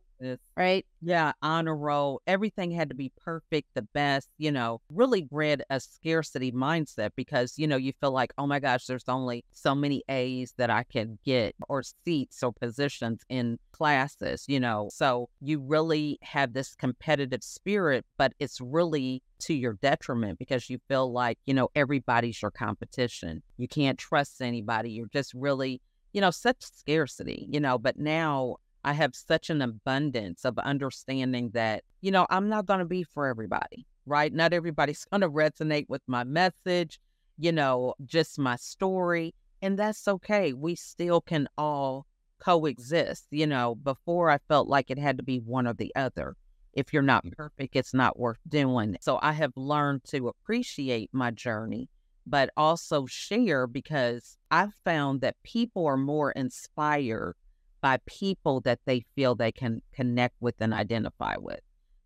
right? 0.55 0.85
yeah, 1.01 1.33
honor 1.41 1.75
roll. 1.75 2.21
Everything 2.25 2.71
had 2.71 2.89
to 2.89 2.95
be 2.95 3.11
perfect, 3.23 3.69
the 3.75 3.83
best, 3.83 4.27
you 4.37 4.51
know, 4.51 4.81
really 4.89 5.21
bred 5.21 5.63
a 5.69 5.79
scarcity 5.79 6.51
mindset 6.51 7.11
because, 7.15 7.53
you 7.57 7.67
know, 7.67 7.77
you 7.77 7.93
feel 8.01 8.11
like, 8.11 8.33
oh 8.37 8.47
my 8.47 8.59
gosh, 8.59 8.85
there's 8.85 9.07
only 9.07 9.45
so 9.51 9.75
many 9.75 10.03
A's 10.09 10.53
that 10.57 10.69
I 10.69 10.83
can 10.83 11.19
get 11.23 11.55
or 11.69 11.83
seats 11.83 12.41
or 12.41 12.53
positions 12.53 13.21
in 13.29 13.59
classes, 13.71 14.45
you 14.47 14.59
know. 14.59 14.89
So 14.91 15.29
you 15.41 15.59
really 15.59 16.17
have 16.21 16.53
this 16.53 16.75
competitive 16.75 17.43
spirit, 17.43 18.05
but 18.17 18.33
it's 18.39 18.59
really 18.59 19.21
to 19.39 19.53
your 19.53 19.73
detriment 19.73 20.39
because 20.39 20.69
you 20.69 20.79
feel 20.87 21.11
like, 21.11 21.37
you 21.45 21.53
know, 21.53 21.69
everybody's 21.75 22.41
your 22.41 22.51
competition. 22.51 23.43
You 23.57 23.67
can't 23.67 23.99
trust 23.99 24.41
anybody. 24.41 24.91
You're 24.91 25.07
just 25.07 25.33
really 25.33 25.81
you 26.15 26.21
know, 26.21 26.31
such 26.31 26.61
scarcity, 26.61 27.45
you 27.51 27.59
know, 27.59 27.77
but 27.77 27.99
now 27.99 28.55
I 28.85 28.93
have 28.93 29.13
such 29.13 29.49
an 29.49 29.61
abundance 29.61 30.45
of 30.45 30.57
understanding 30.57 31.49
that, 31.53 31.83
you 31.99 32.09
know, 32.09 32.25
I'm 32.29 32.47
not 32.47 32.65
going 32.65 32.79
to 32.79 32.85
be 32.85 33.03
for 33.03 33.27
everybody, 33.27 33.85
right? 34.05 34.33
Not 34.33 34.53
everybody's 34.53 35.03
going 35.11 35.19
to 35.19 35.29
resonate 35.29 35.89
with 35.89 36.01
my 36.07 36.23
message, 36.23 37.01
you 37.37 37.51
know, 37.51 37.95
just 38.05 38.39
my 38.39 38.55
story. 38.55 39.35
And 39.61 39.77
that's 39.77 40.07
okay. 40.07 40.53
We 40.53 40.75
still 40.75 41.19
can 41.19 41.49
all 41.57 42.05
coexist. 42.39 43.25
You 43.29 43.47
know, 43.47 43.75
before 43.75 44.29
I 44.29 44.37
felt 44.47 44.69
like 44.69 44.89
it 44.89 44.97
had 44.97 45.17
to 45.17 45.23
be 45.23 45.39
one 45.39 45.67
or 45.67 45.73
the 45.73 45.91
other. 45.97 46.37
If 46.71 46.93
you're 46.93 47.01
not 47.01 47.25
mm. 47.25 47.33
perfect, 47.33 47.75
it's 47.75 47.93
not 47.93 48.17
worth 48.17 48.39
doing. 48.47 48.95
So 49.01 49.19
I 49.21 49.33
have 49.33 49.51
learned 49.57 50.05
to 50.11 50.29
appreciate 50.29 51.09
my 51.11 51.31
journey 51.31 51.89
but 52.25 52.49
also 52.57 53.05
share 53.05 53.67
because 53.67 54.37
I've 54.49 54.73
found 54.83 55.21
that 55.21 55.35
people 55.43 55.85
are 55.85 55.97
more 55.97 56.31
inspired 56.31 57.35
by 57.81 57.99
people 58.07 58.61
that 58.61 58.79
they 58.85 59.05
feel 59.15 59.35
they 59.35 59.51
can 59.51 59.81
connect 59.93 60.35
with 60.39 60.55
and 60.59 60.73
identify 60.73 61.35
with. 61.37 61.59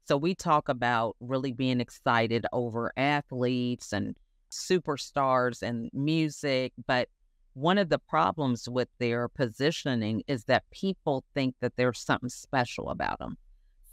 So 0.05 0.17
we 0.17 0.35
talk 0.35 0.67
about 0.67 1.15
really 1.19 1.53
being 1.53 1.79
excited 1.79 2.45
over 2.51 2.91
athletes 2.97 3.93
and 3.93 4.17
superstars 4.51 5.61
and 5.61 5.89
music, 5.93 6.73
but 6.87 7.07
one 7.53 7.77
of 7.77 7.89
the 7.89 7.99
problems 7.99 8.67
with 8.67 8.89
their 8.99 9.27
positioning 9.29 10.23
is 10.27 10.45
that 10.45 10.63
people 10.71 11.23
think 11.33 11.55
that 11.61 11.73
there's 11.77 11.99
something 11.99 12.29
special 12.29 12.89
about 12.89 13.19
them, 13.19 13.37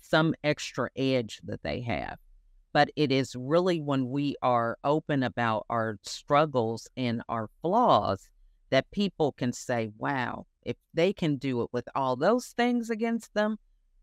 some 0.03 0.35
extra 0.43 0.89
edge 0.97 1.41
that 1.45 1.63
they 1.63 1.83
have 1.83 2.19
but 2.77 2.91
it 2.95 3.11
is 3.11 3.35
really 3.35 3.81
when 3.81 4.11
we 4.11 4.37
are 4.43 4.77
open 4.85 5.23
about 5.23 5.65
our 5.71 5.97
struggles 6.03 6.87
and 6.95 7.23
our 7.27 7.49
flaws 7.63 8.29
that 8.69 8.91
people 8.91 9.33
can 9.33 9.51
say, 9.51 9.89
wow, 9.97 10.45
if 10.61 10.77
they 10.93 11.11
can 11.11 11.37
do 11.37 11.63
it 11.63 11.71
with 11.73 11.89
all 11.95 12.17
those 12.17 12.49
things 12.49 12.91
against 12.91 13.33
them, 13.33 13.57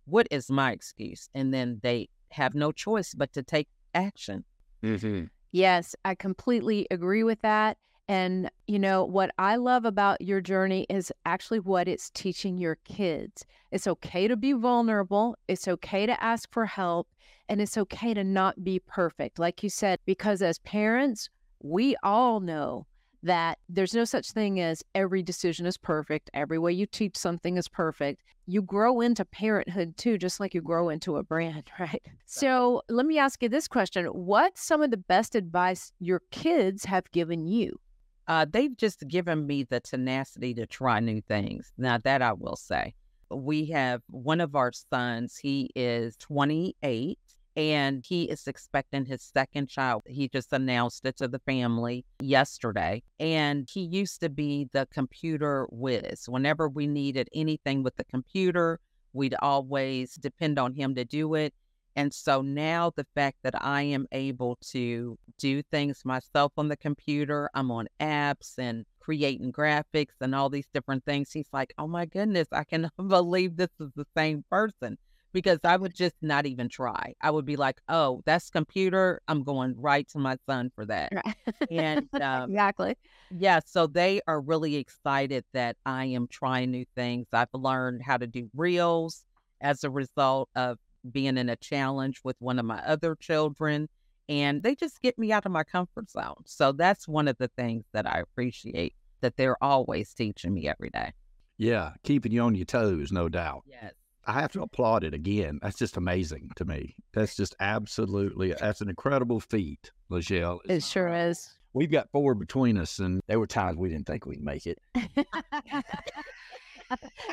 what 0.06 0.28
is 0.32 0.50
my 0.50 0.72
excuse? 0.72 1.30
And 1.36 1.54
then 1.54 1.82
they 1.84 2.10
have 2.32 2.56
no 2.56 2.72
choice 2.72 3.14
but 3.14 3.32
to 3.34 3.44
take 3.44 3.68
action. 3.94 4.44
Mm-hmm. 4.82 5.26
Yes, 5.52 5.96
I 6.04 6.16
completely 6.16 6.88
agree 6.90 7.24
with 7.24 7.44
that. 7.44 7.78
And, 8.08 8.52
you 8.68 8.80
know, 8.80 9.06
what 9.06 9.32
I 9.38 9.56
love 9.56 9.86
about 9.86 10.22
your 10.22 10.42
journey 10.42 10.86
is 10.90 11.12
actually 11.26 11.60
what 11.60 11.88
it's 11.88 12.10
teaching 12.10 12.58
your 12.58 12.76
kids. 12.84 13.46
It's 13.72 13.88
okay 13.88 14.28
to 14.28 14.36
be 14.36 14.54
vulnerable, 14.54 15.36
it's 15.48 15.68
okay 15.68 16.06
to 16.06 16.24
ask 16.24 16.52
for 16.52 16.66
help, 16.66 17.08
and 17.48 17.62
it's 17.62 17.78
okay 17.78 18.14
to 18.14 18.24
not 18.24 18.64
be 18.64 18.80
perfect. 18.80 19.40
Like 19.40 19.64
you 19.64 19.70
said, 19.70 20.00
because 20.06 20.42
as 20.42 20.60
parents, 20.60 21.30
we 21.62 21.96
all 22.04 22.40
know 22.42 22.88
that 23.24 23.58
there's 23.70 23.94
no 23.94 24.04
such 24.04 24.32
thing 24.32 24.60
as 24.60 24.84
every 24.94 25.24
decision 25.24 25.66
is 25.66 25.78
perfect, 25.78 26.30
every 26.34 26.60
way 26.60 26.74
you 26.74 26.86
teach 26.86 27.16
something 27.16 27.58
is 27.58 27.70
perfect. 27.70 28.22
You 28.46 28.62
grow 28.62 29.00
into 29.00 29.24
parenthood 29.24 29.96
too, 29.96 30.18
just 30.18 30.42
like 30.42 30.54
you 30.54 30.62
grow 30.62 30.90
into 30.90 31.16
a 31.16 31.24
brand, 31.24 31.72
right? 31.80 32.02
So 32.26 32.82
let 32.90 33.06
me 33.06 33.18
ask 33.18 33.42
you 33.42 33.48
this 33.48 33.70
question 33.70 34.06
What's 34.08 34.62
some 34.62 34.82
of 34.82 34.92
the 34.92 34.98
best 34.98 35.36
advice 35.36 35.94
your 36.00 36.22
kids 36.32 36.84
have 36.84 37.10
given 37.12 37.48
you? 37.48 37.80
Uh, 38.28 38.46
they've 38.50 38.76
just 38.78 39.08
given 39.08 39.46
me 39.46 39.64
the 39.64 39.80
tenacity 39.80 40.54
to 40.54 40.66
try 40.66 41.00
new 41.00 41.22
things. 41.22 41.72
Now, 41.78 41.98
that 42.00 42.22
I 42.22 42.34
will 42.34 42.56
say. 42.56 42.94
We 43.30 43.66
have 43.68 44.02
one 44.10 44.42
of 44.42 44.56
our 44.56 44.72
sons, 44.72 45.38
he 45.38 45.70
is 45.76 46.16
28 46.18 47.18
and 47.56 48.04
he 48.08 48.24
is 48.24 48.48
expecting 48.48 49.06
his 49.06 49.22
second 49.22 49.70
child. 49.70 50.02
He 50.08 50.28
just 50.28 50.52
announced 50.54 51.06
it 51.06 51.18
to 51.18 51.28
the 51.28 51.40
family 51.40 52.06
yesterday. 52.20 53.04
And 53.20 53.68
he 53.72 53.82
used 53.82 54.22
to 54.22 54.30
be 54.30 54.70
the 54.74 54.88
computer 54.92 55.68
whiz. 55.72 56.26
Whenever 56.28 56.68
we 56.68 56.88
needed 56.88 57.30
anything 57.34 57.84
with 57.84 57.96
the 57.96 58.06
computer, 58.06 58.80
we'd 59.14 59.36
always 59.42 60.16
depend 60.16 60.58
on 60.58 60.74
him 60.74 60.96
to 60.96 61.06
do 61.06 61.36
it. 61.36 61.54
And 61.96 62.14
so 62.14 62.42
now 62.42 62.92
the 62.96 63.06
fact 63.16 63.38
that 63.44 63.56
I 63.62 63.84
am 63.84 64.08
able 64.12 64.58
to 64.72 65.18
do 65.38 65.62
things 65.64 66.04
myself 66.06 66.52
on 66.58 66.68
the 66.68 66.78
computer, 66.78 67.50
I'm 67.54 67.72
on 67.72 67.88
apps 68.00 68.58
and 68.58 68.86
creating 69.00 69.52
graphics 69.52 70.16
and 70.22 70.34
all 70.34 70.50
these 70.50 70.68
different 70.74 71.06
things. 71.06 71.32
He's 71.32 71.50
like, 71.54 71.74
oh 71.78 71.88
my 71.88 72.06
goodness, 72.06 72.48
I 72.52 72.64
cannot 72.64 72.94
believe 73.08 73.58
this 73.58 73.70
is 73.80 73.90
the 73.96 74.06
same 74.16 74.44
person 74.50 74.98
because 75.34 75.60
I 75.64 75.78
would 75.78 75.94
just 75.94 76.16
not 76.22 76.46
even 76.46 76.70
try. 76.70 77.14
I 77.22 77.32
would 77.32 77.46
be 77.46 77.56
like, 77.56 77.82
oh, 77.90 78.22
that's 78.26 78.50
computer. 78.50 79.20
I'm 79.28 79.44
going 79.44 79.76
right 79.78 80.08
to 80.10 80.20
my 80.20 80.38
son 80.48 80.72
for 80.76 80.86
that. 80.86 81.12
Right. 81.12 81.36
And 81.72 82.08
um, 82.22 82.52
exactly. 82.52 82.96
yeah, 83.32 83.60
so 83.66 83.88
they 83.88 84.22
are 84.28 84.40
really 84.40 84.76
excited 84.76 85.44
that 85.54 85.76
I 85.86 86.06
am 86.06 86.28
trying 86.28 86.72
new 86.72 86.86
things. 86.96 87.28
I've 87.34 87.50
learned 87.54 88.04
how 88.04 88.18
to 88.18 88.28
do 88.28 88.50
reels 88.56 89.26
as 89.60 89.84
a 89.84 89.90
result 89.90 90.50
of 90.56 90.78
being 91.12 91.38
in 91.38 91.50
a 91.50 91.56
challenge 91.56 92.22
with 92.24 92.36
one 92.40 92.60
of 92.60 92.66
my 92.66 92.80
other 92.86 93.16
children. 93.16 93.90
And 94.30 94.64
they 94.64 94.76
just 94.76 95.02
get 95.02 95.20
me 95.20 95.32
out 95.32 95.46
of 95.46 95.52
my 95.52 95.64
comfort 95.64 96.10
zone. 96.10 96.44
So 96.46 96.72
that's 96.72 97.08
one 97.08 97.28
of 97.28 97.38
the 97.38 97.50
things 97.50 97.84
that 97.94 98.08
I 98.08 98.20
appreciate 98.20 98.96
that 99.22 99.36
they're 99.38 99.62
always 99.62 100.14
teaching 100.14 100.54
me 100.54 100.68
every 100.68 100.90
day. 100.90 101.12
Yeah, 101.58 101.92
keeping 102.04 102.32
you 102.32 102.42
on 102.42 102.56
your 102.56 102.66
toes, 102.66 103.12
no 103.12 103.30
doubt. 103.30 103.64
Yes. 103.66 103.94
I 104.26 104.34
have 104.34 104.52
to 104.54 104.62
applaud 104.62 105.04
it 105.04 105.14
again. 105.14 105.60
That's 105.62 105.78
just 105.78 105.98
amazing 105.98 106.52
to 106.56 106.66
me. 106.66 106.96
That's 107.14 107.36
just 107.36 107.56
absolutely 107.60 108.54
that's 108.54 108.80
an 108.82 108.90
incredible 108.90 109.42
feat, 109.42 109.92
LaChelle. 110.10 110.60
It 110.70 110.84
sure 110.84 111.10
is. 111.10 111.50
We've 111.74 111.92
got 111.92 112.10
four 112.12 112.36
between 112.36 112.78
us, 112.78 113.00
and 113.00 113.22
there 113.28 113.40
were 113.40 113.48
times 113.48 113.78
we 113.78 113.90
didn't 113.90 114.08
think 114.08 114.26
we'd 114.26 114.44
make 114.44 114.66
it. 114.66 114.80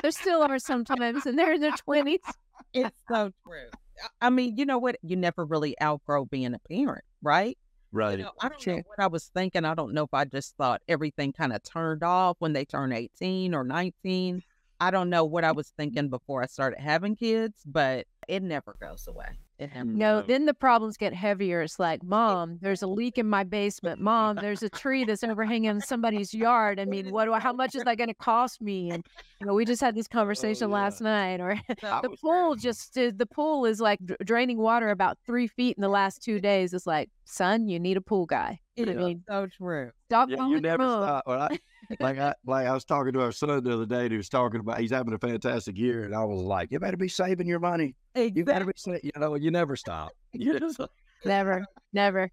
there 0.03 0.11
still 0.11 0.43
are 0.43 0.59
sometimes, 0.59 1.27
and 1.27 1.39
they're 1.39 1.53
in 1.53 1.61
their 1.61 1.73
20s. 1.73 2.19
It's 2.73 2.97
so 3.11 3.31
true. 3.47 3.69
I 4.21 4.31
mean, 4.31 4.57
you 4.57 4.65
know 4.65 4.79
what? 4.79 4.97
You 5.03 5.17
never 5.17 5.45
really 5.45 5.81
outgrow 5.83 6.25
being 6.25 6.55
a 6.55 6.59
parent, 6.59 7.05
right? 7.23 7.59
Right. 7.93 8.19
You 8.19 8.25
know, 8.25 8.31
I 8.41 8.49
don't 8.49 8.67
know 8.67 8.83
what 8.87 9.01
I 9.01 9.09
was 9.09 9.31
thinking. 9.35 9.65
I 9.65 9.75
don't 9.75 9.93
know 9.93 10.05
if 10.05 10.15
I 10.15 10.25
just 10.25 10.57
thought 10.57 10.81
everything 10.89 11.33
kind 11.33 11.53
of 11.53 11.63
turned 11.63 12.03
off 12.03 12.37
when 12.39 12.53
they 12.53 12.65
turn 12.65 12.93
18 12.93 13.55
or 13.55 13.65
19. 13.65 14.43
I 14.81 14.91
don't 14.91 15.11
know 15.11 15.25
what 15.25 15.45
I 15.45 15.53
was 15.53 15.69
thinking 15.77 16.09
before 16.09 16.43
I 16.43 16.47
started 16.47 16.81
having 16.81 17.15
kids, 17.15 17.63
but 17.67 18.07
it 18.29 18.43
never 18.43 18.77
goes 18.81 19.07
away. 19.07 19.27
It 19.59 19.75
never 19.75 19.91
No, 19.91 20.23
then 20.23 20.47
the 20.47 20.55
problems 20.55 20.97
get 20.97 21.13
heavier. 21.13 21.61
It's 21.61 21.79
like, 21.79 22.03
Mom, 22.03 22.59
there's 22.63 22.81
a 22.81 22.87
leak 22.87 23.19
in 23.19 23.29
my 23.29 23.45
basement. 23.45 24.01
Mom, 24.01 24.37
there's 24.37 24.63
a 24.63 24.71
tree 24.71 25.05
that's 25.05 25.23
overhanging 25.23 25.83
somebody's 25.83 26.33
yard. 26.33 26.81
I 26.81 26.87
mean, 26.87 27.11
what 27.11 27.27
do 27.27 27.35
I, 27.35 27.41
how 27.41 27.53
much 27.53 27.75
is 27.75 27.85
that 27.85 27.99
going 27.99 28.09
to 28.09 28.15
cost 28.15 28.63
me? 28.63 28.91
And 28.91 29.05
you 29.39 29.47
know, 29.47 29.53
we 29.53 29.67
just 29.67 29.83
had 29.83 29.95
this 29.95 30.09
oh, 30.11 30.15
conversation 30.15 30.71
yeah. 30.71 30.75
last 30.75 31.03
night. 31.03 31.41
Or 31.41 31.61
the 31.69 32.17
pool 32.21 32.55
just 32.55 32.95
the 32.95 33.29
pool 33.35 33.67
is 33.67 33.81
like 33.81 34.01
draining 34.25 34.59
water 34.59 34.89
about 34.89 35.19
three 35.27 35.47
feet 35.47 35.77
in 35.77 35.83
the 35.83 35.89
last 35.89 36.23
two 36.23 36.41
days. 36.41 36.73
It's 36.73 36.87
like, 36.87 37.11
son, 37.25 37.69
you 37.69 37.79
need 37.79 37.99
a 37.99 38.01
pool 38.01 38.25
guy. 38.25 38.61
I 38.89 38.93
It's 39.11 39.21
so 39.29 39.47
true. 39.47 39.91
stop 40.07 40.29
Yeah, 40.31 40.37
calling 40.37 40.53
you 40.53 40.61
never 40.61 40.85
stop. 40.85 41.25
Well, 41.27 41.43
I, 41.43 41.59
like 42.01 42.19
I 42.19 42.35
like 42.47 42.67
I 42.67 42.73
was 42.73 42.85
talking 42.85 43.13
to 43.13 43.23
our 43.23 43.33
son 43.33 43.63
the 43.63 43.75
other 43.75 43.87
day. 43.87 44.03
And 44.03 44.11
he 44.11 44.17
was 44.17 44.29
talking 44.29 44.61
about 44.61 44.79
he's 44.81 44.91
having 44.91 45.13
a 45.13 45.19
fantastic 45.19 45.77
year, 45.79 46.05
and 46.05 46.15
I 46.15 46.25
was 46.25 46.41
like, 46.41 46.71
"You 46.71 46.79
better 46.81 46.97
be 46.97 47.09
saving 47.09 47.47
your 47.47 47.61
money. 47.61 47.95
You 48.15 48.45
better 48.45 48.65
be, 48.65 48.73
sa- 48.77 48.97
you 49.03 49.13
know, 49.17 49.35
you 49.37 49.51
never 49.51 49.77
stop. 49.77 50.13
You 50.33 50.59
just, 50.59 50.81
Never, 51.25 51.67
never. 51.93 52.31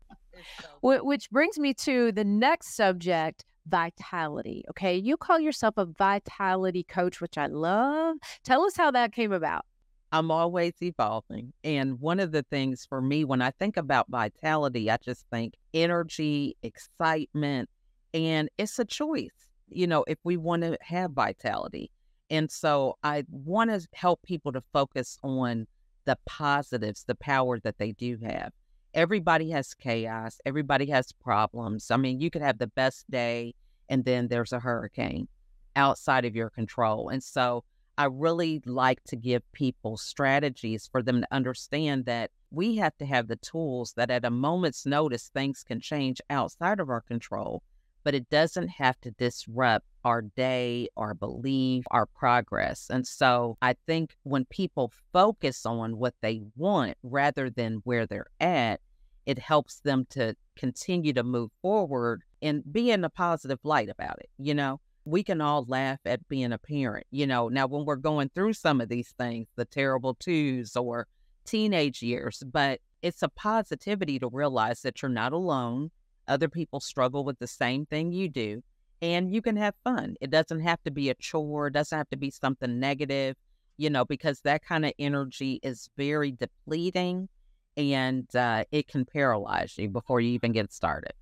Which 0.82 1.30
brings 1.32 1.58
me 1.60 1.74
to 1.76 2.12
the 2.12 2.24
next 2.24 2.76
subject 2.76 3.44
vitality. 3.68 4.64
Okay. 4.70 4.96
You 4.96 5.18
call 5.18 5.40
yourself 5.40 5.76
a 5.78 5.86
vitality 5.86 6.84
coach, 6.84 7.20
which 7.20 7.38
I 7.38 7.48
love. 7.48 8.18
Tell 8.44 8.64
us 8.64 8.78
how 8.78 8.92
that 8.92 9.12
came 9.12 9.32
about. 9.34 9.66
I'm 10.12 10.32
always 10.32 10.74
evolving. 10.82 11.54
And 11.64 12.00
one 12.00 12.20
of 12.20 12.32
the 12.32 12.44
things 12.44 12.86
for 12.88 13.02
me, 13.02 13.26
when 13.26 13.42
I 13.42 13.52
think 13.52 13.78
about 13.78 14.08
vitality, 14.10 14.90
I 14.90 14.98
just 14.98 15.26
think 15.32 15.56
energy, 15.74 16.56
excitement, 16.64 17.70
and 18.14 18.50
it's 18.58 18.80
a 18.80 18.86
choice, 18.86 19.48
you 19.70 19.86
know, 19.86 20.06
if 20.08 20.18
we 20.24 20.38
want 20.38 20.62
to 20.64 20.78
have 20.82 21.12
vitality. 21.12 21.92
And 22.30 22.50
so 22.50 22.98
I 23.04 23.26
want 23.30 23.70
to 23.70 23.86
help 23.94 24.22
people 24.24 24.52
to 24.54 24.64
focus 24.74 25.18
on 25.24 25.68
the 26.06 26.18
positives, 26.26 27.04
the 27.04 27.16
power 27.16 27.60
that 27.60 27.78
they 27.78 27.92
do 27.92 28.18
have. 28.24 28.52
Everybody 28.94 29.50
has 29.52 29.74
chaos, 29.74 30.40
everybody 30.46 30.90
has 30.90 31.12
problems. 31.12 31.92
I 31.92 31.98
mean, 31.98 32.22
you 32.22 32.30
could 32.30 32.42
have 32.42 32.60
the 32.60 32.68
best 32.68 33.10
day 33.12 33.54
and 33.90 34.06
then 34.06 34.30
there's 34.30 34.54
a 34.54 34.60
hurricane 34.60 35.28
outside 35.76 36.26
of 36.26 36.36
your 36.36 36.50
control. 36.50 37.10
And 37.10 37.22
so 37.22 37.64
I 37.98 38.06
really 38.06 38.62
like 38.66 39.04
to 39.06 39.16
give 39.16 39.42
people 39.54 39.98
strategies 39.98 40.88
for 40.92 41.02
them 41.02 41.22
to 41.22 41.28
understand 41.32 42.06
that 42.06 42.32
we 42.52 42.76
have 42.78 42.96
to 42.98 43.06
have 43.06 43.28
the 43.28 43.38
tools 43.38 43.94
that 43.98 44.12
at 44.12 44.24
a 44.24 44.30
moment's 44.30 44.86
notice 44.86 45.30
things 45.34 45.64
can 45.68 45.80
change 45.80 46.22
outside 46.30 46.80
of 46.80 46.90
our 46.90 47.02
control, 47.02 47.64
but 48.04 48.14
it 48.14 48.30
doesn't 48.30 48.70
have 48.70 49.02
to 49.02 49.12
disrupt 49.12 49.88
our 50.06 50.22
day, 50.22 50.88
our 50.96 51.14
belief, 51.14 51.84
our 51.92 52.06
progress. 52.06 52.88
And 52.90 53.06
so 53.06 53.58
I 53.62 53.76
think 53.88 54.16
when 54.24 54.46
people 54.46 54.94
focus 55.12 55.66
on 55.66 55.98
what 55.98 56.14
they 56.22 56.42
want 56.56 56.98
rather 57.04 57.50
than 57.50 57.82
where 57.84 58.06
they're 58.06 58.28
at, 58.40 58.80
it 59.26 59.40
helps 59.40 59.82
them 59.82 60.06
to 60.12 60.36
continue 60.56 61.14
to 61.14 61.24
move 61.24 61.52
forward 61.62 62.22
and 62.42 62.64
be 62.72 62.92
in 62.92 63.04
a 63.04 63.10
positive 63.10 63.60
light 63.64 63.90
about 63.90 64.20
it, 64.20 64.30
you 64.38 64.54
know? 64.54 64.80
We 65.08 65.24
can 65.24 65.40
all 65.40 65.64
laugh 65.68 66.00
at 66.06 66.28
being 66.28 66.52
a 66.52 66.58
parent. 66.58 67.08
You 67.12 67.26
know, 67.26 67.48
now 67.48 67.66
when 67.66 67.86
we're 67.86 67.96
going 67.96 68.30
through 68.36 68.54
some 68.54 68.82
of 68.82 68.90
these 68.90 69.14
things, 69.18 69.48
the 69.56 69.64
terrible 69.64 70.16
twos 70.16 70.76
or 70.76 71.08
teenage 71.46 72.02
years, 72.02 72.44
but 72.46 72.82
it's 73.02 73.24
a 73.24 73.30
positivity 73.30 74.20
to 74.20 74.28
realize 74.32 74.82
that 74.82 75.02
you're 75.02 75.10
not 75.10 75.32
alone. 75.32 75.92
Other 76.28 76.50
people 76.50 76.82
struggle 76.82 77.24
with 77.24 77.40
the 77.40 77.48
same 77.48 77.86
thing 77.86 78.12
you 78.12 78.28
do, 78.28 78.62
and 79.02 79.34
you 79.34 79.42
can 79.42 79.56
have 79.56 79.76
fun. 79.86 80.16
It 80.20 80.30
doesn't 80.30 80.60
have 80.60 80.84
to 80.84 80.92
be 80.92 81.10
a 81.10 81.16
chore, 81.16 81.68
it 81.68 81.74
doesn't 81.74 81.98
have 81.98 82.10
to 82.10 82.18
be 82.18 82.30
something 82.30 82.78
negative, 82.78 83.38
you 83.78 83.90
know, 83.90 84.04
because 84.04 84.42
that 84.42 84.66
kind 84.66 84.86
of 84.86 84.92
energy 85.00 85.62
is 85.64 85.90
very 85.96 86.34
depleting 86.34 87.30
and 87.78 88.36
uh, 88.36 88.66
it 88.72 88.90
can 88.90 89.06
paralyze 89.06 89.78
you 89.78 89.88
before 89.88 90.20
you 90.20 90.32
even 90.32 90.52
get 90.52 90.74
started. 90.74 91.14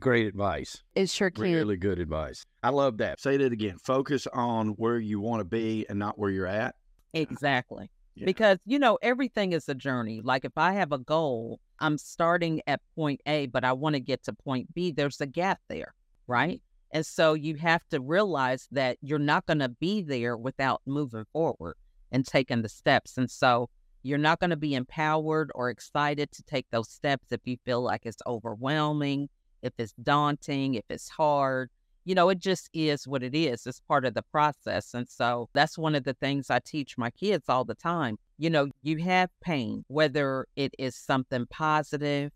Great 0.00 0.26
advice. 0.26 0.82
It 0.94 1.08
sure 1.08 1.30
can. 1.30 1.44
Really 1.44 1.76
good 1.76 2.00
advice. 2.00 2.44
I 2.62 2.70
love 2.70 2.98
that. 2.98 3.20
Say 3.20 3.36
that 3.36 3.52
again. 3.52 3.76
Focus 3.84 4.26
on 4.32 4.70
where 4.70 4.98
you 4.98 5.20
want 5.20 5.40
to 5.40 5.44
be 5.44 5.86
and 5.88 5.98
not 5.98 6.18
where 6.18 6.30
you're 6.30 6.46
at. 6.46 6.74
Exactly. 7.12 7.88
Yeah. 8.16 8.24
Because, 8.24 8.58
you 8.66 8.78
know, 8.78 8.98
everything 9.00 9.52
is 9.52 9.68
a 9.68 9.74
journey. 9.74 10.20
Like 10.24 10.44
if 10.44 10.56
I 10.56 10.72
have 10.72 10.90
a 10.90 10.98
goal, 10.98 11.60
I'm 11.78 11.98
starting 11.98 12.62
at 12.66 12.80
point 12.96 13.20
A, 13.26 13.46
but 13.46 13.64
I 13.64 13.74
want 13.74 13.94
to 13.94 14.00
get 14.00 14.24
to 14.24 14.32
point 14.32 14.74
B, 14.74 14.90
there's 14.90 15.20
a 15.20 15.26
gap 15.26 15.60
there, 15.68 15.94
right? 16.26 16.60
And 16.90 17.06
so 17.06 17.34
you 17.34 17.54
have 17.56 17.86
to 17.90 18.00
realize 18.00 18.68
that 18.72 18.96
you're 19.02 19.18
not 19.18 19.46
going 19.46 19.58
to 19.58 19.68
be 19.68 20.02
there 20.02 20.36
without 20.36 20.80
moving 20.86 21.26
forward 21.32 21.76
and 22.10 22.26
taking 22.26 22.62
the 22.62 22.68
steps. 22.68 23.18
And 23.18 23.30
so 23.30 23.68
you're 24.02 24.18
not 24.18 24.40
going 24.40 24.50
to 24.50 24.56
be 24.56 24.74
empowered 24.74 25.50
or 25.54 25.70
excited 25.70 26.32
to 26.32 26.42
take 26.42 26.66
those 26.70 26.88
steps 26.88 27.26
if 27.30 27.40
you 27.44 27.56
feel 27.64 27.82
like 27.82 28.02
it's 28.04 28.22
overwhelming 28.26 29.28
if 29.66 29.74
it's 29.78 29.92
daunting, 30.02 30.74
if 30.74 30.84
it's 30.88 31.08
hard. 31.08 31.70
You 32.04 32.14
know, 32.14 32.28
it 32.28 32.38
just 32.38 32.70
is 32.72 33.06
what 33.06 33.24
it 33.24 33.34
is. 33.34 33.66
It's 33.66 33.80
part 33.80 34.04
of 34.04 34.14
the 34.14 34.22
process. 34.22 34.94
And 34.94 35.08
so 35.08 35.48
that's 35.54 35.76
one 35.76 35.96
of 35.96 36.04
the 36.04 36.14
things 36.14 36.50
I 36.50 36.60
teach 36.60 36.96
my 36.96 37.10
kids 37.10 37.48
all 37.48 37.64
the 37.64 37.74
time. 37.74 38.16
You 38.38 38.48
know, 38.48 38.68
you 38.82 38.98
have 38.98 39.28
pain, 39.42 39.84
whether 39.88 40.46
it 40.54 40.72
is 40.78 40.94
something 40.94 41.46
positive 41.50 42.30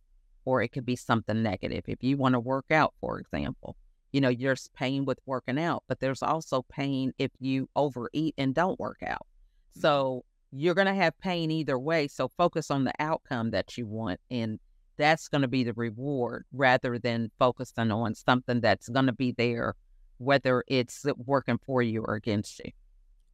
or 0.45 0.61
it 0.61 0.73
could 0.73 0.87
be 0.87 0.97
something 0.97 1.43
negative. 1.43 1.85
If 1.87 2.03
you 2.03 2.17
want 2.17 2.33
to 2.33 2.41
work 2.41 2.67
out, 2.73 2.95
for 3.01 3.21
example, 3.21 3.77
you 4.13 4.21
know, 4.21 4.33
there's 4.35 4.69
pain 4.75 5.05
with 5.05 5.21
working 5.25 5.59
out, 5.59 5.85
but 5.87 6.01
there's 6.01 6.23
also 6.23 6.63
pain 6.63 7.13
if 7.19 7.31
you 7.39 7.69
overeat 7.77 8.35
and 8.37 8.55
don't 8.55 8.81
work 8.81 9.03
out. 9.07 9.27
Mm-hmm. 9.73 9.81
So 9.81 10.25
you're 10.51 10.75
going 10.75 10.89
to 10.89 10.95
have 10.95 11.19
pain 11.21 11.51
either 11.51 11.79
way. 11.79 12.09
So 12.09 12.29
focus 12.29 12.71
on 12.71 12.85
the 12.85 12.93
outcome 12.99 13.51
that 13.51 13.79
you 13.79 13.87
want 13.87 14.19
and 14.31 14.59
that's 15.01 15.29
going 15.29 15.43
to 15.43 15.49
be 15.49 15.65
the 15.65 15.73
reward 15.73 16.45
rather 16.53 16.99
than 16.99 17.31
focusing 17.39 17.91
on 17.91 18.15
something 18.15 18.61
that's 18.61 18.89
going 18.89 19.07
to 19.07 19.13
be 19.13 19.33
there, 19.33 19.75
whether 20.19 20.63
it's 20.69 21.07
working 21.17 21.59
for 21.65 21.83
you 21.83 22.03
or 22.03 22.15
against 22.15 22.61
you. 22.65 22.71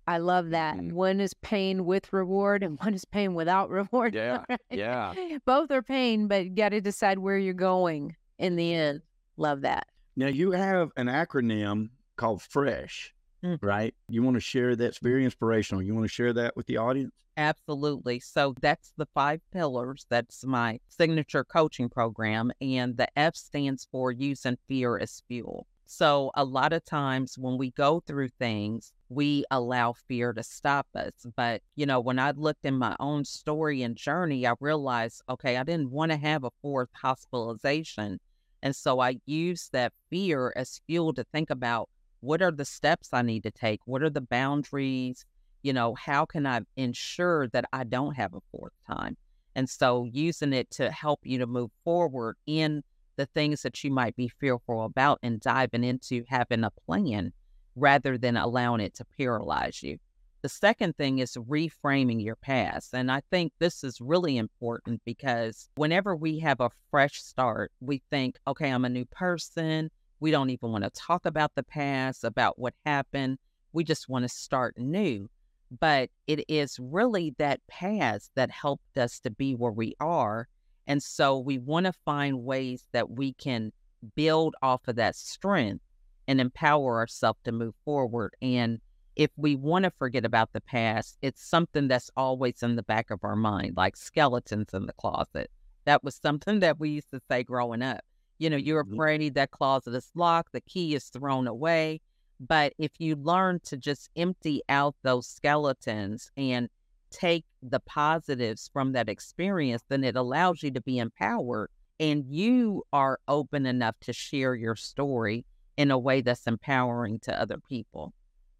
I 0.06 0.18
love 0.18 0.50
that. 0.50 0.76
Mm. 0.76 0.92
One 0.92 1.20
is 1.20 1.34
pain 1.34 1.84
with 1.84 2.12
reward 2.12 2.62
and 2.62 2.78
one 2.82 2.94
is 2.94 3.04
pain 3.04 3.34
without 3.34 3.68
reward. 3.68 4.14
Yeah. 4.14 4.44
Right? 4.48 4.60
Yeah. 4.70 5.14
Both 5.44 5.70
are 5.72 5.82
pain, 5.82 6.28
but 6.28 6.44
you 6.44 6.50
got 6.50 6.68
to 6.68 6.80
decide 6.80 7.18
where 7.18 7.36
you're 7.36 7.52
going 7.54 8.14
in 8.38 8.56
the 8.56 8.72
end. 8.72 9.02
Love 9.36 9.62
that. 9.62 9.88
Now, 10.14 10.28
you 10.28 10.52
have 10.52 10.90
an 10.96 11.08
acronym 11.08 11.90
called 12.16 12.40
FRESH, 12.40 13.12
mm. 13.46 13.58
right? 13.62 13.94
You 14.08 14.22
want 14.22 14.34
to 14.34 14.40
share 14.40 14.76
that's 14.76 14.98
very 14.98 15.24
inspirational. 15.24 15.82
You 15.82 15.94
want 15.94 16.04
to 16.04 16.12
share 16.12 16.32
that 16.32 16.56
with 16.56 16.66
the 16.66 16.78
audience? 16.78 17.12
Absolutely. 17.36 18.18
So 18.20 18.54
that's 18.60 18.92
the 18.96 19.06
five 19.14 19.40
pillars. 19.52 20.06
That's 20.08 20.44
my 20.44 20.80
signature 20.88 21.44
coaching 21.44 21.88
program. 21.88 22.50
And 22.60 22.96
the 22.96 23.08
F 23.16 23.36
stands 23.36 23.86
for 23.90 24.10
using 24.10 24.56
fear 24.68 24.98
as 24.98 25.22
fuel. 25.28 25.66
So 25.84 26.32
a 26.34 26.44
lot 26.44 26.72
of 26.72 26.84
times 26.84 27.36
when 27.38 27.58
we 27.58 27.70
go 27.70 28.02
through 28.06 28.30
things, 28.40 28.92
we 29.08 29.44
allow 29.50 29.92
fear 29.92 30.32
to 30.32 30.42
stop 30.42 30.86
us. 30.96 31.12
But, 31.36 31.62
you 31.76 31.86
know, 31.86 32.00
when 32.00 32.18
I 32.18 32.32
looked 32.32 32.64
in 32.64 32.76
my 32.76 32.96
own 32.98 33.24
story 33.24 33.82
and 33.82 33.96
journey, 33.96 34.46
I 34.46 34.54
realized, 34.58 35.22
okay, 35.28 35.56
I 35.56 35.62
didn't 35.62 35.92
want 35.92 36.10
to 36.10 36.16
have 36.16 36.42
a 36.42 36.50
fourth 36.60 36.88
hospitalization. 36.94 38.18
And 38.62 38.74
so 38.74 38.98
I 38.98 39.20
used 39.26 39.72
that 39.72 39.92
fear 40.10 40.52
as 40.56 40.80
fuel 40.88 41.12
to 41.14 41.24
think 41.32 41.50
about 41.50 41.88
what 42.20 42.42
are 42.42 42.52
the 42.52 42.64
steps 42.64 43.10
I 43.12 43.22
need 43.22 43.42
to 43.44 43.50
take? 43.50 43.80
What 43.84 44.02
are 44.02 44.10
the 44.10 44.20
boundaries? 44.20 45.24
you 45.66 45.72
know, 45.72 45.96
how 45.96 46.24
can 46.24 46.46
I 46.46 46.60
ensure 46.76 47.48
that 47.48 47.64
I 47.72 47.82
don't 47.82 48.14
have 48.14 48.34
a 48.34 48.40
fourth 48.52 48.72
time? 48.88 49.16
And 49.56 49.68
so 49.68 50.08
using 50.12 50.52
it 50.52 50.70
to 50.72 50.92
help 50.92 51.20
you 51.24 51.38
to 51.38 51.46
move 51.46 51.72
forward 51.82 52.36
in 52.46 52.84
the 53.16 53.26
things 53.26 53.62
that 53.62 53.82
you 53.82 53.90
might 53.90 54.14
be 54.14 54.28
fearful 54.28 54.84
about 54.84 55.18
and 55.24 55.40
diving 55.40 55.82
into 55.82 56.22
having 56.28 56.62
a 56.62 56.70
plan 56.70 57.32
rather 57.74 58.16
than 58.16 58.36
allowing 58.36 58.80
it 58.80 58.94
to 58.94 59.04
paralyze 59.18 59.82
you. 59.82 59.98
The 60.42 60.48
second 60.50 60.96
thing 60.96 61.18
is 61.18 61.32
reframing 61.32 62.22
your 62.22 62.36
past. 62.36 62.94
And 62.94 63.10
I 63.10 63.22
think 63.32 63.52
this 63.58 63.82
is 63.82 64.00
really 64.00 64.36
important 64.36 65.02
because 65.04 65.68
whenever 65.74 66.14
we 66.14 66.38
have 66.40 66.60
a 66.60 66.70
fresh 66.92 67.20
start, 67.20 67.72
we 67.80 68.02
think, 68.08 68.36
okay, 68.46 68.70
I'm 68.70 68.84
a 68.84 68.88
new 68.88 69.06
person. 69.06 69.90
We 70.20 70.30
don't 70.30 70.50
even 70.50 70.72
want 70.72 70.84
to 70.84 70.90
talk 70.90 71.26
about 71.26 71.54
the 71.54 71.62
past, 71.62 72.24
about 72.24 72.58
what 72.58 72.74
happened. 72.84 73.38
We 73.72 73.84
just 73.84 74.08
want 74.08 74.24
to 74.24 74.28
start 74.28 74.78
new 74.78 75.28
but 75.70 76.10
it 76.26 76.44
is 76.48 76.78
really 76.80 77.34
that 77.38 77.60
past 77.68 78.30
that 78.34 78.50
helped 78.50 78.96
us 78.98 79.20
to 79.20 79.30
be 79.30 79.54
where 79.54 79.72
we 79.72 79.94
are. 80.00 80.48
And 80.86 81.02
so 81.02 81.38
we 81.38 81.58
want 81.58 81.86
to 81.86 81.92
find 82.04 82.44
ways 82.44 82.86
that 82.92 83.10
we 83.10 83.32
can 83.34 83.72
build 84.14 84.54
off 84.62 84.86
of 84.86 84.96
that 84.96 85.16
strength 85.16 85.82
and 86.28 86.40
empower 86.40 86.98
ourselves 86.98 87.40
to 87.44 87.52
move 87.52 87.74
forward. 87.84 88.34
And 88.40 88.80
if 89.16 89.30
we 89.36 89.56
want 89.56 89.84
to 89.84 89.90
forget 89.98 90.24
about 90.24 90.52
the 90.52 90.60
past, 90.60 91.16
it's 91.22 91.42
something 91.42 91.88
that's 91.88 92.10
always 92.16 92.62
in 92.62 92.76
the 92.76 92.82
back 92.82 93.10
of 93.10 93.20
our 93.22 93.36
mind, 93.36 93.76
like 93.76 93.96
skeletons 93.96 94.74
in 94.74 94.86
the 94.86 94.92
closet. 94.92 95.50
That 95.84 96.04
was 96.04 96.16
something 96.16 96.60
that 96.60 96.78
we 96.78 96.90
used 96.90 97.10
to 97.12 97.20
say 97.30 97.42
growing 97.42 97.82
up. 97.82 98.04
You 98.38 98.50
know, 98.50 98.56
you're 98.56 98.84
mm-hmm. 98.84 98.94
afraid 98.94 99.34
that 99.34 99.50
closet 99.50 99.94
is 99.94 100.10
locked, 100.14 100.52
the 100.52 100.60
key 100.60 100.94
is 100.94 101.04
thrown 101.04 101.46
away. 101.46 102.00
But 102.38 102.74
if 102.78 102.92
you 102.98 103.16
learn 103.16 103.60
to 103.64 103.76
just 103.76 104.10
empty 104.16 104.62
out 104.68 104.94
those 105.02 105.26
skeletons 105.26 106.30
and 106.36 106.68
take 107.10 107.46
the 107.62 107.80
positives 107.80 108.68
from 108.72 108.92
that 108.92 109.08
experience, 109.08 109.82
then 109.88 110.04
it 110.04 110.16
allows 110.16 110.62
you 110.62 110.70
to 110.72 110.82
be 110.82 110.98
empowered 110.98 111.70
and 111.98 112.24
you 112.28 112.82
are 112.92 113.18
open 113.26 113.64
enough 113.64 113.94
to 114.02 114.12
share 114.12 114.54
your 114.54 114.76
story 114.76 115.44
in 115.76 115.90
a 115.90 115.98
way 115.98 116.20
that's 116.20 116.46
empowering 116.46 117.18
to 117.20 117.40
other 117.40 117.58
people. 117.68 118.12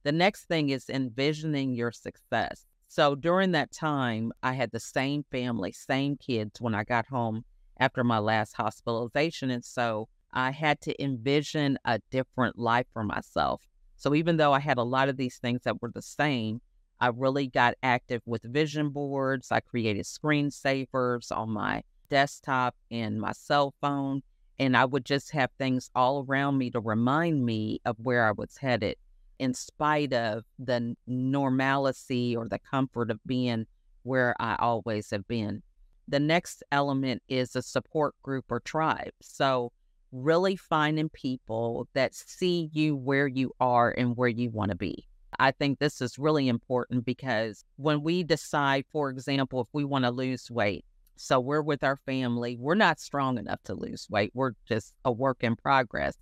The 0.05 0.13
next 0.13 0.45
thing 0.45 0.71
is 0.71 0.89
envisioning 0.89 1.75
your 1.75 1.93
success. 1.93 2.65
So 2.89 3.15
during 3.15 3.53
that 3.53 3.73
time, 3.73 4.33
I 4.43 4.53
had 4.53 4.71
the 4.71 4.81
same 4.81 5.25
family, 5.31 5.73
same 5.73 6.17
kids 6.17 6.61
when 6.61 6.75
I 6.75 6.85
got 6.85 7.07
home 7.07 7.45
after 7.79 8.05
my 8.05 8.19
last 8.19 8.55
hospitalization. 8.55 9.51
And 9.51 9.65
so 9.65 10.09
I 10.33 10.51
had 10.51 10.81
to 10.83 11.03
envision 11.03 11.79
a 11.85 12.01
different 12.11 12.59
life 12.59 12.87
for 12.93 13.03
myself. 13.03 13.63
So 13.97 14.15
even 14.15 14.37
though 14.37 14.53
I 14.53 14.61
had 14.61 14.79
a 14.79 14.83
lot 14.83 15.09
of 15.09 15.17
these 15.17 15.39
things 15.39 15.63
that 15.65 15.81
were 15.81 15.91
the 15.95 16.03
same, 16.03 16.61
I 17.01 17.09
really 17.09 17.47
got 17.47 17.75
active 17.83 18.23
with 18.27 18.43
vision 18.43 18.91
boards. 18.91 19.53
I 19.53 19.61
created 19.61 20.05
screensavers 20.05 21.31
on 21.31 21.51
my 21.51 21.83
desktop 22.11 22.75
and 22.91 23.21
my 23.21 23.33
cell 23.33 23.75
phone. 23.81 24.23
And 24.59 24.77
I 24.77 24.87
would 24.87 25.05
just 25.05 25.33
have 25.33 25.51
things 25.59 25.91
all 25.95 26.25
around 26.27 26.57
me 26.57 26.71
to 26.71 26.81
remind 26.81 27.45
me 27.45 27.81
of 27.85 27.97
where 27.99 28.27
I 28.27 28.33
was 28.33 28.57
headed, 28.57 28.97
in 29.39 29.53
spite 29.53 30.15
of 30.15 30.45
the 30.59 30.97
normalcy 31.07 32.35
or 32.35 32.49
the 32.49 32.59
comfort 32.59 33.11
of 33.11 33.21
being 33.27 33.67
where 34.03 34.35
I 34.41 34.57
always 34.59 35.11
have 35.11 35.29
been. 35.29 35.63
The 36.09 36.21
next 36.21 36.63
element 36.71 37.23
is 37.29 37.57
a 37.57 37.63
support 37.63 38.15
group 38.23 38.47
or 38.51 38.61
tribe. 38.61 39.13
So, 39.21 39.73
really 40.13 40.57
finding 40.57 41.09
people 41.09 41.89
that 41.95 42.15
see 42.15 42.71
you 42.73 42.97
where 42.97 43.27
you 43.27 43.53
are 43.61 43.91
and 43.91 44.17
where 44.17 44.29
you 44.29 44.51
want 44.51 44.71
to 44.71 44.77
be. 44.77 45.07
I 45.39 45.51
think 45.51 45.79
this 45.79 46.01
is 46.01 46.19
really 46.19 46.49
important 46.49 47.05
because 47.05 47.65
when 47.77 48.03
we 48.03 48.23
decide, 48.23 48.85
for 48.91 49.11
example, 49.11 49.61
if 49.61 49.69
we 49.73 49.85
want 49.85 50.05
to 50.05 50.11
lose 50.11 50.51
weight, 50.51 50.85
so 51.17 51.41
we're 51.41 51.63
with 51.63 51.83
our 51.83 51.97
family, 51.97 52.57
we're 52.59 52.75
not 52.75 53.01
strong 53.01 53.39
enough 53.39 53.63
to 53.65 53.75
lose 53.75 54.07
weight. 54.09 54.31
We're 54.35 54.53
just 54.67 54.95
a 55.05 55.13
work 55.13 55.39
in 55.41 55.57
progress. 55.57 56.15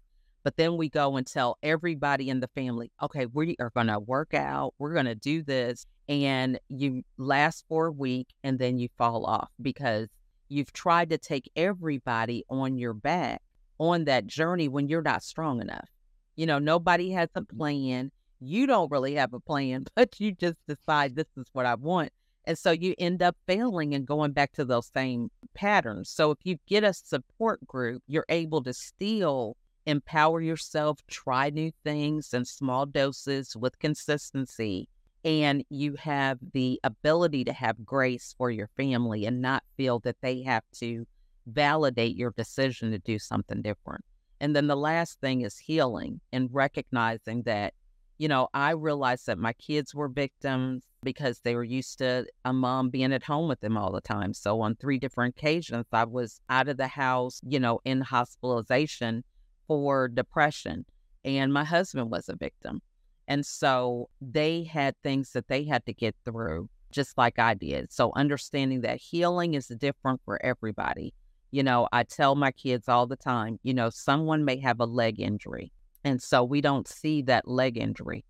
But 0.44 0.58
then 0.58 0.76
we 0.76 0.90
go 0.90 1.16
and 1.16 1.26
tell 1.26 1.56
everybody 1.62 2.28
in 2.28 2.40
the 2.40 2.48
family, 2.48 2.92
okay, 3.02 3.26
we 3.26 3.56
are 3.58 3.70
going 3.70 3.86
to 3.86 3.98
work 3.98 4.34
out, 4.34 4.74
we're 4.78 4.92
going 4.92 5.06
to 5.06 5.14
do 5.14 5.42
this. 5.42 5.86
And 6.06 6.60
you 6.68 7.02
last 7.16 7.64
for 7.66 7.86
a 7.86 7.92
week 7.92 8.28
and 8.44 8.58
then 8.58 8.78
you 8.78 8.88
fall 8.98 9.24
off 9.24 9.48
because 9.60 10.08
you've 10.50 10.72
tried 10.74 11.08
to 11.10 11.18
take 11.18 11.50
everybody 11.56 12.44
on 12.50 12.76
your 12.76 12.92
back 12.92 13.40
on 13.78 14.04
that 14.04 14.26
journey 14.26 14.68
when 14.68 14.86
you're 14.86 15.00
not 15.00 15.22
strong 15.22 15.62
enough. 15.62 15.88
You 16.36 16.44
know, 16.44 16.58
nobody 16.58 17.10
has 17.12 17.30
a 17.34 17.40
mm-hmm. 17.40 17.56
plan. 17.56 18.12
You 18.40 18.66
don't 18.66 18.90
really 18.90 19.14
have 19.14 19.32
a 19.32 19.40
plan, 19.40 19.86
but 19.96 20.20
you 20.20 20.32
just 20.32 20.56
decide 20.68 21.16
this 21.16 21.26
is 21.38 21.46
what 21.54 21.64
I 21.64 21.74
want. 21.74 22.12
And 22.46 22.58
so 22.58 22.70
you 22.72 22.94
end 22.98 23.22
up 23.22 23.34
failing 23.46 23.94
and 23.94 24.06
going 24.06 24.32
back 24.32 24.52
to 24.52 24.66
those 24.66 24.90
same 24.94 25.30
patterns. 25.54 26.10
So 26.10 26.30
if 26.30 26.38
you 26.44 26.58
get 26.66 26.84
a 26.84 26.92
support 26.92 27.66
group, 27.66 28.02
you're 28.06 28.26
able 28.28 28.62
to 28.64 28.74
still 28.74 29.56
empower 29.86 30.40
yourself, 30.40 31.00
try 31.08 31.50
new 31.50 31.72
things 31.84 32.32
in 32.32 32.44
small 32.44 32.86
doses 32.86 33.56
with 33.56 33.78
consistency. 33.78 34.88
And 35.24 35.64
you 35.70 35.94
have 35.94 36.38
the 36.52 36.80
ability 36.84 37.44
to 37.44 37.52
have 37.52 37.84
grace 37.84 38.34
for 38.36 38.50
your 38.50 38.68
family 38.76 39.24
and 39.24 39.40
not 39.40 39.62
feel 39.76 39.98
that 40.00 40.16
they 40.20 40.42
have 40.42 40.64
to 40.80 41.06
validate 41.46 42.16
your 42.16 42.32
decision 42.36 42.90
to 42.90 42.98
do 42.98 43.18
something 43.18 43.62
different. 43.62 44.04
And 44.40 44.54
then 44.54 44.66
the 44.66 44.76
last 44.76 45.20
thing 45.20 45.40
is 45.40 45.58
healing 45.58 46.20
and 46.32 46.50
recognizing 46.52 47.42
that, 47.44 47.72
you 48.18 48.28
know, 48.28 48.48
I 48.52 48.72
realized 48.72 49.26
that 49.26 49.38
my 49.38 49.54
kids 49.54 49.94
were 49.94 50.08
victims 50.08 50.84
because 51.02 51.40
they 51.40 51.54
were 51.54 51.64
used 51.64 51.98
to 51.98 52.26
a 52.44 52.52
mom 52.52 52.90
being 52.90 53.12
at 53.12 53.22
home 53.22 53.48
with 53.48 53.60
them 53.60 53.76
all 53.76 53.92
the 53.92 54.00
time. 54.00 54.34
So 54.34 54.60
on 54.60 54.76
three 54.76 54.98
different 54.98 55.36
occasions, 55.36 55.86
I 55.92 56.04
was 56.04 56.40
out 56.50 56.68
of 56.68 56.76
the 56.76 56.88
house, 56.88 57.40
you 57.46 57.60
know, 57.60 57.80
in 57.84 58.02
hospitalization 58.02 59.24
for 59.66 60.08
depression. 60.08 60.84
And 61.24 61.52
my 61.52 61.64
husband 61.64 62.10
was 62.10 62.28
a 62.28 62.36
victim. 62.36 62.80
And 63.26 63.44
so 63.46 64.10
they 64.20 64.64
had 64.64 64.94
things 65.02 65.32
that 65.32 65.48
they 65.48 65.64
had 65.64 65.86
to 65.86 65.94
get 65.94 66.14
through, 66.24 66.68
just 66.90 67.16
like 67.16 67.38
I 67.38 67.54
did. 67.54 67.92
So 67.92 68.12
understanding 68.14 68.82
that 68.82 69.00
healing 69.00 69.54
is 69.54 69.68
different 69.68 70.20
for 70.24 70.44
everybody. 70.44 71.14
You 71.50 71.62
know, 71.62 71.88
I 71.92 72.02
tell 72.02 72.34
my 72.34 72.50
kids 72.50 72.88
all 72.88 73.06
the 73.06 73.16
time, 73.16 73.58
you 73.62 73.72
know, 73.72 73.88
someone 73.88 74.44
may 74.44 74.58
have 74.60 74.80
a 74.80 74.86
leg 74.86 75.20
injury. 75.20 75.72
And 76.04 76.20
so 76.20 76.44
we 76.44 76.60
don't 76.60 76.86
see 76.86 77.22
that 77.22 77.48
leg 77.48 77.78
injury, 77.78 78.24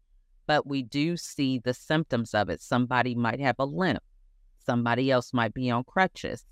but 0.47 0.67
we 0.67 0.83
do 0.83 1.17
see 1.17 1.59
the 1.59 1.75
symptoms 1.75 2.35
of 2.35 2.49
it. 2.49 2.61
Somebody 2.61 3.17
might 3.17 3.41
have 3.41 3.57
a 3.59 3.65
limp, 3.65 4.03
somebody 4.65 5.11
else 5.11 5.33
might 5.33 5.55
be 5.55 5.71
on 5.71 5.83
crutches, 5.83 6.45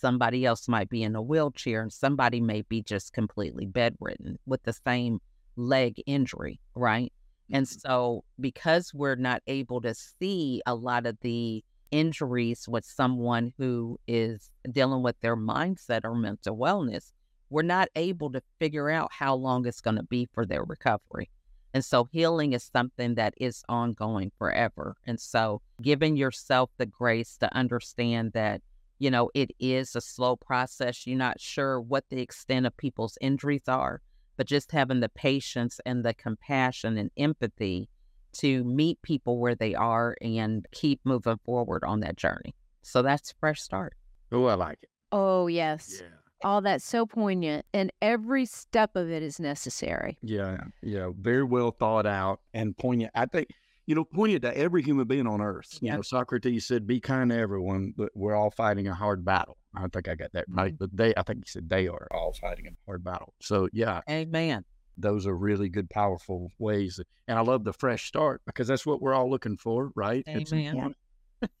somebody 0.00 0.44
else 0.44 0.68
might 0.68 0.88
be 0.88 1.02
in 1.02 1.14
a 1.14 1.22
wheelchair, 1.22 1.82
and 1.82 1.92
somebody 1.92 2.40
may 2.40 2.62
be 2.62 2.82
just 2.82 3.12
completely 3.12 3.66
bedridden 3.66 4.38
with 4.46 4.62
the 4.62 4.72
same 4.86 5.20
leg 5.56 6.02
injury, 6.06 6.60
right? 6.74 7.12
And 7.50 7.66
mm-hmm. 7.66 7.78
so, 7.78 8.24
because 8.38 8.92
we're 8.94 9.16
not 9.16 9.42
able 9.46 9.80
to 9.82 9.94
see 9.94 10.62
a 10.66 10.74
lot 10.74 11.06
of 11.06 11.18
the 11.20 11.64
injuries 11.90 12.66
with 12.68 12.84
someone 12.84 13.52
who 13.58 13.98
is 14.06 14.50
dealing 14.70 15.02
with 15.02 15.20
their 15.20 15.36
mindset 15.36 16.04
or 16.04 16.14
mental 16.14 16.56
wellness, 16.56 17.12
we're 17.50 17.62
not 17.62 17.88
able 17.96 18.30
to 18.30 18.42
figure 18.60 18.90
out 18.90 19.10
how 19.12 19.34
long 19.34 19.66
it's 19.66 19.80
going 19.80 19.96
to 19.96 20.04
be 20.04 20.28
for 20.32 20.46
their 20.46 20.62
recovery. 20.62 21.28
And 21.74 21.84
so 21.84 22.08
healing 22.10 22.52
is 22.52 22.68
something 22.72 23.14
that 23.14 23.34
is 23.38 23.62
ongoing 23.68 24.32
forever. 24.38 24.96
And 25.06 25.20
so 25.20 25.62
giving 25.82 26.16
yourself 26.16 26.70
the 26.78 26.86
grace 26.86 27.36
to 27.38 27.54
understand 27.54 28.32
that, 28.32 28.60
you 29.00 29.10
know, 29.10 29.30
it 29.34 29.50
is 29.58 29.96
a 29.96 30.00
slow 30.00 30.36
process. 30.36 31.06
You're 31.06 31.18
not 31.18 31.40
sure 31.40 31.80
what 31.80 32.04
the 32.10 32.20
extent 32.20 32.66
of 32.66 32.76
people's 32.76 33.16
injuries 33.20 33.66
are, 33.66 34.02
but 34.36 34.46
just 34.46 34.70
having 34.70 35.00
the 35.00 35.08
patience 35.08 35.80
and 35.84 36.04
the 36.04 36.14
compassion 36.14 36.98
and 36.98 37.10
empathy 37.16 37.88
to 38.34 38.62
meet 38.62 39.00
people 39.02 39.38
where 39.38 39.56
they 39.56 39.74
are 39.74 40.16
and 40.20 40.66
keep 40.70 41.00
moving 41.02 41.40
forward 41.44 41.82
on 41.82 42.00
that 42.00 42.16
journey. 42.16 42.54
So 42.82 43.02
that's 43.02 43.34
fresh 43.40 43.60
start. 43.60 43.94
Oh, 44.30 44.44
I 44.44 44.54
like 44.54 44.78
it. 44.82 44.90
Oh, 45.10 45.46
yes. 45.46 46.00
Yeah. 46.00 46.08
All 46.42 46.60
that's 46.60 46.84
so 46.84 47.04
poignant, 47.04 47.66
and 47.74 47.92
every 48.00 48.46
step 48.46 48.96
of 48.96 49.10
it 49.10 49.22
is 49.22 49.38
necessary. 49.40 50.16
Yeah, 50.22 50.58
yeah, 50.82 51.10
very 51.18 51.44
well 51.44 51.70
thought 51.70 52.06
out 52.06 52.40
and 52.54 52.74
poignant. 52.76 53.12
I 53.14 53.26
think 53.26 53.48
you 53.86 53.94
know, 53.94 54.04
poignant 54.04 54.42
to 54.42 54.56
every 54.56 54.82
human 54.82 55.06
being 55.06 55.26
on 55.26 55.40
earth. 55.40 55.78
You 55.80 55.92
know, 55.92 56.02
Socrates 56.02 56.66
said, 56.66 56.86
"Be 56.86 57.00
kind 57.00 57.30
to 57.30 57.36
everyone, 57.36 57.94
but 57.96 58.10
we're 58.14 58.34
all 58.34 58.50
fighting 58.50 58.88
a 58.88 58.94
hard 58.94 59.24
battle." 59.24 59.56
I 59.74 59.80
don't 59.80 59.92
think 59.92 60.08
I 60.08 60.14
got 60.14 60.32
that 60.32 60.46
right, 60.48 60.72
mm-hmm. 60.72 60.84
but 60.84 60.96
they, 60.96 61.14
I 61.16 61.22
think 61.22 61.44
he 61.44 61.48
said, 61.48 61.68
they 61.68 61.86
are 61.86 62.08
all 62.10 62.32
fighting 62.32 62.66
a 62.66 62.70
hard 62.86 63.04
battle. 63.04 63.34
So 63.40 63.68
yeah, 63.72 64.00
amen 64.10 64.64
those 65.00 65.26
are 65.26 65.36
really 65.36 65.68
good, 65.68 65.88
powerful 65.90 66.50
ways. 66.58 67.00
And 67.28 67.38
I 67.38 67.42
love 67.42 67.64
the 67.64 67.72
fresh 67.72 68.06
start 68.06 68.42
because 68.46 68.68
that's 68.68 68.86
what 68.86 69.00
we're 69.00 69.14
all 69.14 69.30
looking 69.30 69.56
for, 69.56 69.90
right? 69.94 70.24
Amen. 70.28 70.94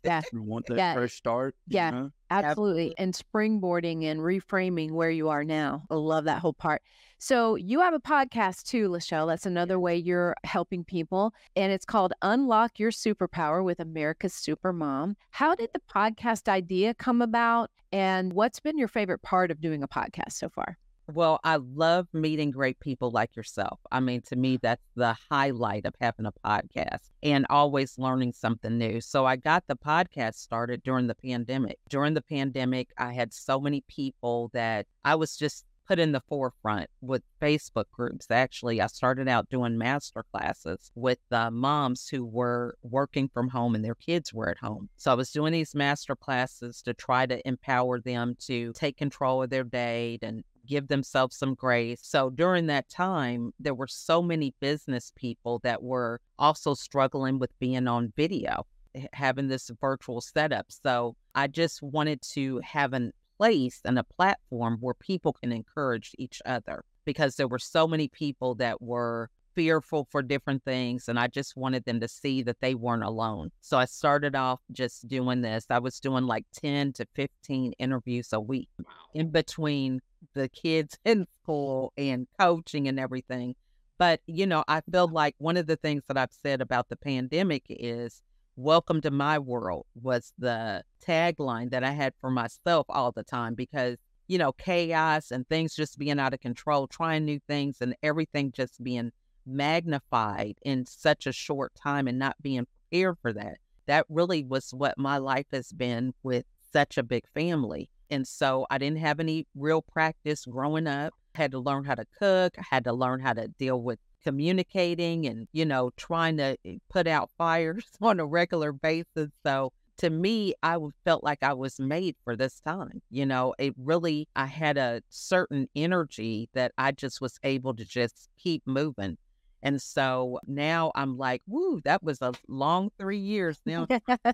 Yeah. 0.04 0.22
we 0.32 0.40
want 0.40 0.66
that 0.66 0.76
yeah. 0.76 0.94
fresh 0.94 1.14
start. 1.14 1.54
Yeah, 1.68 1.90
know? 1.90 2.10
absolutely. 2.30 2.94
And 2.98 3.14
springboarding 3.14 4.04
and 4.04 4.20
reframing 4.20 4.92
where 4.92 5.10
you 5.10 5.28
are 5.28 5.44
now. 5.44 5.84
I 5.90 5.94
love 5.94 6.24
that 6.24 6.40
whole 6.40 6.52
part. 6.52 6.82
So 7.18 7.54
you 7.54 7.80
have 7.80 7.92
a 7.92 8.00
podcast 8.00 8.64
too, 8.64 8.88
LaChelle. 8.88 9.28
That's 9.28 9.44
another 9.44 9.78
way 9.78 9.96
you're 9.96 10.34
helping 10.44 10.84
people. 10.84 11.34
And 11.54 11.70
it's 11.70 11.84
called 11.84 12.14
Unlock 12.22 12.78
Your 12.78 12.90
Superpower 12.90 13.62
with 13.62 13.78
America's 13.80 14.32
Supermom. 14.32 15.14
How 15.30 15.54
did 15.54 15.68
the 15.74 15.82
podcast 15.92 16.48
idea 16.48 16.94
come 16.94 17.20
about? 17.20 17.70
And 17.92 18.32
what's 18.32 18.60
been 18.60 18.78
your 18.78 18.88
favorite 18.88 19.22
part 19.22 19.50
of 19.50 19.60
doing 19.60 19.82
a 19.82 19.88
podcast 19.88 20.32
so 20.32 20.48
far? 20.48 20.78
Well, 21.12 21.40
I 21.42 21.56
love 21.56 22.06
meeting 22.12 22.50
great 22.50 22.78
people 22.78 23.10
like 23.10 23.34
yourself. 23.34 23.80
I 23.90 24.00
mean, 24.00 24.22
to 24.28 24.36
me, 24.36 24.58
that's 24.58 24.84
the 24.94 25.16
highlight 25.30 25.84
of 25.84 25.94
having 26.00 26.26
a 26.26 26.32
podcast 26.44 27.10
and 27.22 27.46
always 27.50 27.98
learning 27.98 28.32
something 28.32 28.78
new. 28.78 29.00
So 29.00 29.26
I 29.26 29.36
got 29.36 29.64
the 29.66 29.76
podcast 29.76 30.34
started 30.34 30.82
during 30.84 31.08
the 31.08 31.14
pandemic. 31.16 31.78
During 31.88 32.14
the 32.14 32.22
pandemic, 32.22 32.90
I 32.96 33.12
had 33.12 33.32
so 33.32 33.60
many 33.60 33.82
people 33.88 34.50
that 34.52 34.86
I 35.04 35.16
was 35.16 35.36
just 35.36 35.64
put 35.90 35.98
in 35.98 36.12
the 36.12 36.22
forefront 36.28 36.88
with 37.00 37.22
Facebook 37.42 37.86
groups. 37.90 38.26
Actually, 38.30 38.80
I 38.80 38.86
started 38.86 39.26
out 39.26 39.48
doing 39.48 39.76
master 39.76 40.24
classes 40.30 40.92
with 40.94 41.18
uh, 41.32 41.50
moms 41.50 42.06
who 42.06 42.24
were 42.24 42.76
working 42.84 43.28
from 43.28 43.48
home 43.48 43.74
and 43.74 43.84
their 43.84 43.96
kids 43.96 44.32
were 44.32 44.48
at 44.48 44.58
home. 44.58 44.88
So 44.96 45.10
I 45.10 45.14
was 45.14 45.32
doing 45.32 45.52
these 45.52 45.74
master 45.74 46.14
classes 46.14 46.80
to 46.82 46.94
try 46.94 47.26
to 47.26 47.44
empower 47.46 47.98
them 47.98 48.36
to 48.46 48.72
take 48.74 48.98
control 48.98 49.42
of 49.42 49.50
their 49.50 49.64
day 49.64 50.20
and 50.22 50.44
give 50.70 50.86
themselves 50.86 51.36
some 51.36 51.54
grace. 51.54 52.00
So 52.02 52.30
during 52.30 52.66
that 52.68 52.88
time, 52.88 53.52
there 53.58 53.74
were 53.74 53.88
so 53.88 54.22
many 54.22 54.54
business 54.60 55.12
people 55.16 55.58
that 55.64 55.82
were 55.82 56.20
also 56.38 56.74
struggling 56.74 57.40
with 57.40 57.50
being 57.58 57.88
on 57.88 58.12
video, 58.16 58.66
having 59.12 59.48
this 59.48 59.70
virtual 59.80 60.20
setup. 60.20 60.66
So 60.68 61.16
I 61.34 61.48
just 61.48 61.82
wanted 61.82 62.22
to 62.34 62.60
have 62.64 62.94
a 62.94 63.10
place 63.36 63.80
and 63.84 63.98
a 63.98 64.04
platform 64.04 64.78
where 64.80 64.94
people 64.94 65.32
can 65.32 65.50
encourage 65.50 66.12
each 66.18 66.40
other 66.46 66.84
because 67.04 67.34
there 67.34 67.48
were 67.48 67.58
so 67.58 67.88
many 67.88 68.06
people 68.06 68.54
that 68.56 68.80
were 68.80 69.28
fearful 69.56 70.06
for 70.10 70.22
different 70.22 70.64
things 70.64 71.08
and 71.08 71.18
I 71.18 71.26
just 71.26 71.56
wanted 71.56 71.84
them 71.84 71.98
to 72.00 72.06
see 72.06 72.42
that 72.44 72.60
they 72.60 72.76
weren't 72.76 73.02
alone. 73.02 73.50
So 73.60 73.76
I 73.78 73.86
started 73.86 74.36
off 74.36 74.60
just 74.70 75.08
doing 75.08 75.40
this. 75.40 75.66
I 75.70 75.80
was 75.80 75.98
doing 75.98 76.24
like 76.24 76.44
10 76.54 76.92
to 76.94 77.06
15 77.16 77.72
interviews 77.78 78.32
a 78.32 78.40
week 78.40 78.68
in 79.12 79.30
between 79.30 80.00
the 80.34 80.48
kids 80.48 80.98
in 81.04 81.26
school 81.42 81.92
and 81.96 82.26
coaching 82.38 82.88
and 82.88 82.98
everything. 82.98 83.54
But, 83.98 84.20
you 84.26 84.46
know, 84.46 84.64
I 84.66 84.80
feel 84.90 85.08
like 85.08 85.34
one 85.38 85.56
of 85.56 85.66
the 85.66 85.76
things 85.76 86.02
that 86.08 86.16
I've 86.16 86.32
said 86.32 86.60
about 86.60 86.88
the 86.88 86.96
pandemic 86.96 87.64
is 87.68 88.22
welcome 88.56 89.00
to 89.02 89.10
my 89.10 89.38
world 89.38 89.86
was 89.94 90.32
the 90.38 90.82
tagline 91.06 91.70
that 91.70 91.84
I 91.84 91.90
had 91.92 92.14
for 92.20 92.30
myself 92.30 92.86
all 92.88 93.12
the 93.12 93.22
time 93.22 93.54
because, 93.54 93.96
you 94.26 94.38
know, 94.38 94.52
chaos 94.52 95.30
and 95.30 95.46
things 95.48 95.74
just 95.74 95.98
being 95.98 96.18
out 96.18 96.34
of 96.34 96.40
control, 96.40 96.86
trying 96.86 97.24
new 97.24 97.40
things 97.46 97.78
and 97.80 97.94
everything 98.02 98.52
just 98.52 98.82
being 98.82 99.12
magnified 99.46 100.54
in 100.62 100.86
such 100.86 101.26
a 101.26 101.32
short 101.32 101.72
time 101.74 102.08
and 102.08 102.18
not 102.18 102.40
being 102.40 102.66
prepared 102.90 103.16
for 103.20 103.32
that. 103.32 103.58
That 103.86 104.06
really 104.08 104.44
was 104.44 104.72
what 104.72 104.96
my 104.96 105.18
life 105.18 105.46
has 105.52 105.72
been 105.72 106.14
with 106.22 106.44
such 106.72 106.96
a 106.96 107.02
big 107.02 107.24
family 107.34 107.90
And 108.10 108.26
so 108.26 108.66
I 108.70 108.78
didn't 108.78 108.98
have 108.98 109.20
any 109.20 109.46
real 109.54 109.82
practice 109.82 110.44
growing 110.44 110.86
up. 110.86 111.14
had 111.34 111.52
to 111.52 111.58
learn 111.58 111.84
how 111.84 111.94
to 111.94 112.04
cook, 112.18 112.54
I 112.58 112.64
had 112.68 112.84
to 112.84 112.92
learn 112.92 113.20
how 113.20 113.32
to 113.34 113.48
deal 113.48 113.80
with 113.80 113.98
communicating 114.22 115.26
and, 115.26 115.48
you 115.52 115.64
know, 115.64 115.90
trying 115.96 116.36
to 116.38 116.56
eh, 116.64 116.76
put 116.90 117.06
out 117.06 117.30
fires 117.38 117.84
on 118.00 118.20
a 118.20 118.26
regular 118.26 118.72
basis. 118.72 119.30
So 119.44 119.72
to 119.98 120.10
me, 120.10 120.54
I 120.62 120.78
felt 121.04 121.22
like 121.22 121.42
I 121.42 121.52
was 121.52 121.78
made 121.78 122.16
for 122.24 122.34
this 122.34 122.60
time. 122.60 123.02
You 123.10 123.26
know, 123.26 123.54
it 123.58 123.74
really, 123.76 124.28
I 124.34 124.46
had 124.46 124.78
a 124.78 125.02
certain 125.10 125.68
energy 125.76 126.48
that 126.54 126.72
I 126.78 126.92
just 126.92 127.20
was 127.20 127.38
able 127.44 127.74
to 127.74 127.84
just 127.84 128.28
keep 128.38 128.62
moving. 128.66 129.18
And 129.62 129.80
so 129.80 130.38
now 130.46 130.90
I'm 130.94 131.18
like, 131.18 131.42
woo, 131.46 131.80
that 131.84 132.02
was 132.02 132.22
a 132.22 132.32
long 132.48 132.90
three 132.98 133.18
years 133.18 133.60
now. 133.66 133.86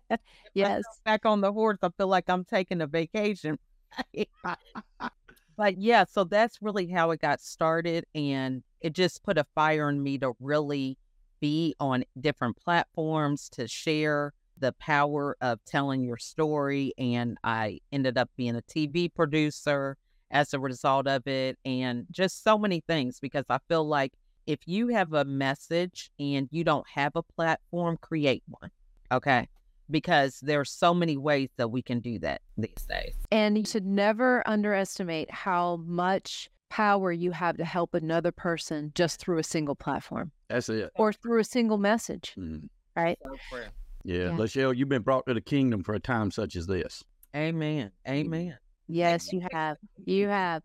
yes. 0.54 0.84
Back 1.04 1.26
on 1.26 1.40
the 1.40 1.52
horse, 1.52 1.78
I 1.82 1.88
feel 1.96 2.06
like 2.06 2.28
I'm 2.28 2.44
taking 2.44 2.80
a 2.80 2.86
vacation. 2.86 3.58
but 5.56 5.78
yeah, 5.78 6.04
so 6.04 6.24
that's 6.24 6.58
really 6.60 6.88
how 6.88 7.10
it 7.10 7.20
got 7.20 7.40
started. 7.40 8.04
And 8.14 8.62
it 8.80 8.92
just 8.92 9.22
put 9.22 9.38
a 9.38 9.44
fire 9.54 9.88
in 9.88 10.02
me 10.02 10.18
to 10.18 10.32
really 10.40 10.98
be 11.40 11.74
on 11.80 12.04
different 12.20 12.56
platforms 12.56 13.48
to 13.50 13.68
share 13.68 14.32
the 14.58 14.72
power 14.72 15.36
of 15.40 15.60
telling 15.64 16.04
your 16.04 16.16
story. 16.16 16.92
And 16.98 17.36
I 17.44 17.80
ended 17.92 18.18
up 18.18 18.30
being 18.36 18.56
a 18.56 18.62
TV 18.62 19.08
producer 19.08 19.96
as 20.30 20.52
a 20.52 20.58
result 20.58 21.06
of 21.06 21.26
it, 21.26 21.56
and 21.64 22.06
just 22.10 22.42
so 22.42 22.58
many 22.58 22.80
things 22.80 23.20
because 23.20 23.44
I 23.48 23.58
feel 23.68 23.86
like 23.86 24.12
if 24.46 24.60
you 24.66 24.88
have 24.88 25.12
a 25.12 25.24
message 25.24 26.10
and 26.18 26.48
you 26.50 26.64
don't 26.64 26.86
have 26.94 27.12
a 27.14 27.22
platform, 27.22 27.96
create 28.00 28.42
one. 28.48 28.70
Okay. 29.12 29.48
Because 29.90 30.40
there's 30.40 30.70
so 30.70 30.92
many 30.92 31.16
ways 31.16 31.50
that 31.56 31.68
we 31.68 31.82
can 31.82 32.00
do 32.00 32.18
that 32.20 32.42
these 32.56 32.86
days. 32.88 33.14
And 33.30 33.56
you 33.56 33.64
should 33.64 33.86
never 33.86 34.46
underestimate 34.48 35.30
how 35.30 35.76
much 35.86 36.50
power 36.68 37.12
you 37.12 37.30
have 37.30 37.56
to 37.56 37.64
help 37.64 37.94
another 37.94 38.32
person 38.32 38.92
just 38.94 39.20
through 39.20 39.38
a 39.38 39.44
single 39.44 39.74
platform. 39.74 40.32
That's 40.48 40.68
it. 40.68 40.90
Or 40.96 41.12
through 41.12 41.40
a 41.40 41.44
single 41.44 41.78
message. 41.78 42.34
Mm. 42.36 42.68
Right. 42.96 43.18
So 43.22 43.36
yeah. 43.52 43.64
yeah. 44.04 44.28
LaChelle, 44.30 44.76
you've 44.76 44.88
been 44.88 45.02
brought 45.02 45.26
to 45.26 45.34
the 45.34 45.40
kingdom 45.40 45.82
for 45.82 45.94
a 45.94 46.00
time 46.00 46.30
such 46.30 46.56
as 46.56 46.66
this. 46.66 47.04
Amen. 47.34 47.90
Amen. 48.08 48.56
Yes, 48.88 49.32
you 49.32 49.46
have. 49.52 49.76
You 50.04 50.28
have. 50.28 50.62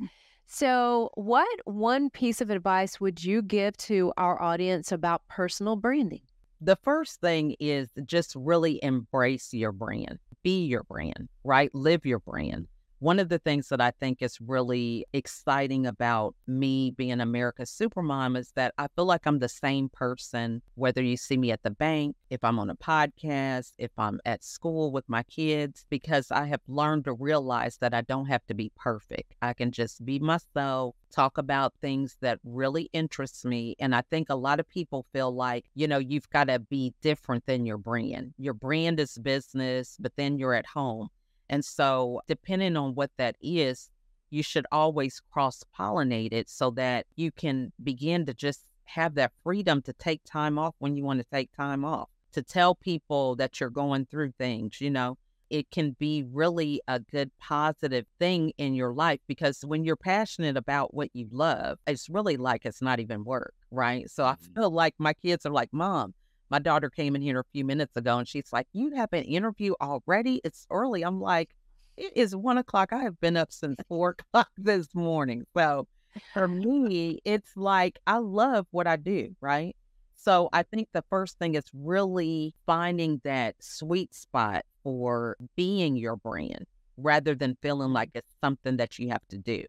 So, 0.48 1.12
what 1.16 1.48
one 1.66 2.10
piece 2.10 2.42
of 2.42 2.50
advice 2.50 3.00
would 3.00 3.24
you 3.24 3.42
give 3.42 3.76
to 3.78 4.12
our 4.18 4.42
audience 4.42 4.92
about 4.92 5.28
personal 5.28 5.76
branding? 5.76 6.22
The 6.62 6.76
first 6.76 7.22
thing 7.22 7.56
is 7.60 7.90
just 8.06 8.36
really 8.36 8.80
embrace 8.84 9.52
your 9.52 9.72
brand, 9.72 10.20
be 10.44 10.66
your 10.66 10.84
brand, 10.84 11.28
right? 11.44 11.74
Live 11.74 12.06
your 12.06 12.20
brand. 12.20 12.68
One 13.02 13.18
of 13.18 13.30
the 13.30 13.40
things 13.40 13.70
that 13.70 13.82
I 13.82 13.90
think 13.90 14.22
is 14.22 14.40
really 14.40 15.08
exciting 15.12 15.88
about 15.88 16.36
me 16.46 16.92
being 16.92 17.20
America's 17.20 17.72
Supermom 17.72 18.38
is 18.38 18.52
that 18.52 18.76
I 18.78 18.90
feel 18.96 19.06
like 19.06 19.26
I'm 19.26 19.40
the 19.40 19.50
same 19.50 19.90
person, 19.90 20.62
whether 20.76 21.02
you 21.02 21.18
see 21.18 21.36
me 21.36 21.52
at 21.52 21.64
the 21.64 21.72
bank, 21.72 22.16
if 22.30 22.44
I'm 22.44 22.60
on 22.60 22.70
a 22.70 22.76
podcast, 22.76 23.72
if 23.80 23.90
I'm 23.98 24.20
at 24.24 24.44
school 24.44 24.92
with 24.92 25.10
my 25.10 25.24
kids, 25.24 25.84
because 25.90 26.30
I 26.30 26.46
have 26.46 26.62
learned 26.68 27.06
to 27.06 27.14
realize 27.14 27.78
that 27.78 27.96
I 27.96 28.02
don't 28.02 28.28
have 28.28 28.46
to 28.46 28.54
be 28.54 28.72
perfect. 28.76 29.34
I 29.42 29.54
can 29.54 29.72
just 29.72 30.06
be 30.06 30.20
myself, 30.20 30.94
talk 31.12 31.40
about 31.40 31.74
things 31.82 32.18
that 32.22 32.38
really 32.44 32.88
interest 32.94 33.46
me. 33.46 33.76
And 33.80 33.96
I 33.96 34.04
think 34.12 34.30
a 34.30 34.36
lot 34.36 34.60
of 34.60 34.70
people 34.70 35.08
feel 35.12 35.34
like, 35.34 35.66
you 35.74 35.88
know, 35.88 35.98
you've 35.98 36.30
got 36.30 36.50
to 36.50 36.60
be 36.60 36.94
different 37.02 37.48
than 37.48 37.66
your 37.66 37.80
brand. 37.80 38.36
Your 38.38 38.54
brand 38.54 39.00
is 39.00 39.18
business, 39.18 39.98
but 40.00 40.16
then 40.18 40.38
you're 40.38 40.54
at 40.54 40.68
home. 40.68 41.10
And 41.52 41.66
so, 41.66 42.22
depending 42.28 42.78
on 42.78 42.96
what 42.96 43.12
that 43.18 43.36
is, 43.42 43.90
you 44.30 44.42
should 44.42 44.66
always 44.72 45.22
cross 45.32 45.64
pollinate 45.78 46.32
it 46.32 46.50
so 46.50 46.72
that 46.72 47.06
you 47.18 47.30
can 47.30 47.74
begin 47.84 48.26
to 48.26 48.34
just 48.34 48.62
have 48.86 49.16
that 49.16 49.34
freedom 49.44 49.82
to 49.82 49.94
take 49.94 50.22
time 50.24 50.58
off 50.58 50.74
when 50.80 50.96
you 50.96 51.04
want 51.04 51.20
to 51.20 51.26
take 51.30 51.52
time 51.52 51.84
off, 51.84 52.08
to 52.32 52.42
tell 52.42 52.74
people 52.74 53.36
that 53.36 53.60
you're 53.60 53.70
going 53.70 54.06
through 54.06 54.32
things, 54.40 54.80
you 54.80 54.90
know. 54.90 55.18
It 55.50 55.70
can 55.70 55.98
be 56.00 56.24
really 56.32 56.82
a 56.88 57.02
good 57.02 57.30
positive 57.38 58.06
thing 58.18 58.54
in 58.58 58.74
your 58.74 58.94
life 58.94 59.20
because 59.28 59.66
when 59.66 59.84
you're 59.84 59.98
passionate 59.98 60.56
about 60.56 60.94
what 60.94 61.10
you 61.12 61.28
love, 61.30 61.78
it's 61.86 62.10
really 62.10 62.38
like 62.38 62.66
it's 62.66 62.82
not 62.82 63.02
even 63.02 63.26
work, 63.26 63.54
right? 63.70 64.10
So 64.10 64.24
I 64.24 64.36
mm-hmm. 64.36 64.54
feel 64.54 64.72
like 64.72 64.96
my 64.98 65.12
kids 65.12 65.46
are 65.46 65.52
like, 65.52 65.68
Mom, 65.74 66.14
my 66.52 66.60
daughter 66.60 66.90
came 66.90 67.16
in 67.16 67.22
here 67.22 67.40
a 67.40 67.46
few 67.54 67.64
minutes 67.64 67.96
ago 67.96 68.18
and 68.18 68.28
she's 68.28 68.52
like, 68.52 68.68
You 68.74 68.94
have 68.96 69.14
an 69.14 69.24
interview 69.24 69.74
already? 69.82 70.42
It's 70.44 70.68
early. 70.70 71.02
I'm 71.02 71.22
like, 71.22 71.50
It 71.96 72.12
is 72.16 72.36
one 72.36 72.58
o'clock. 72.58 72.92
I 72.92 73.00
have 73.00 73.20
been 73.22 73.38
up 73.38 73.52
since 73.52 73.78
four 73.88 74.10
o'clock 74.20 74.50
this 74.58 74.94
morning. 74.94 75.46
So 75.56 75.88
for 76.34 76.50
me, 76.50 77.20
it's 77.24 77.56
like 77.56 77.98
I 78.06 78.18
love 78.18 78.68
what 78.72 78.86
I 78.86 78.98
do, 78.98 79.34
right? 79.40 79.76
So 80.14 80.50
I 80.54 80.64
think 80.64 80.90
the 80.92 81.06
first 81.10 81.40
thing 81.40 81.56
is 81.56 81.64
really 81.74 82.54
finding 82.68 83.22
that 83.24 83.56
sweet 83.60 84.14
spot 84.14 84.66
for 84.84 85.38
being 85.56 85.96
your 85.96 86.18
brand 86.18 86.66
rather 86.98 87.34
than 87.34 87.58
feeling 87.62 87.94
like 87.94 88.12
it's 88.14 88.36
something 88.44 88.78
that 88.78 89.00
you 89.00 89.10
have 89.10 89.26
to 89.30 89.38
do. 89.38 89.64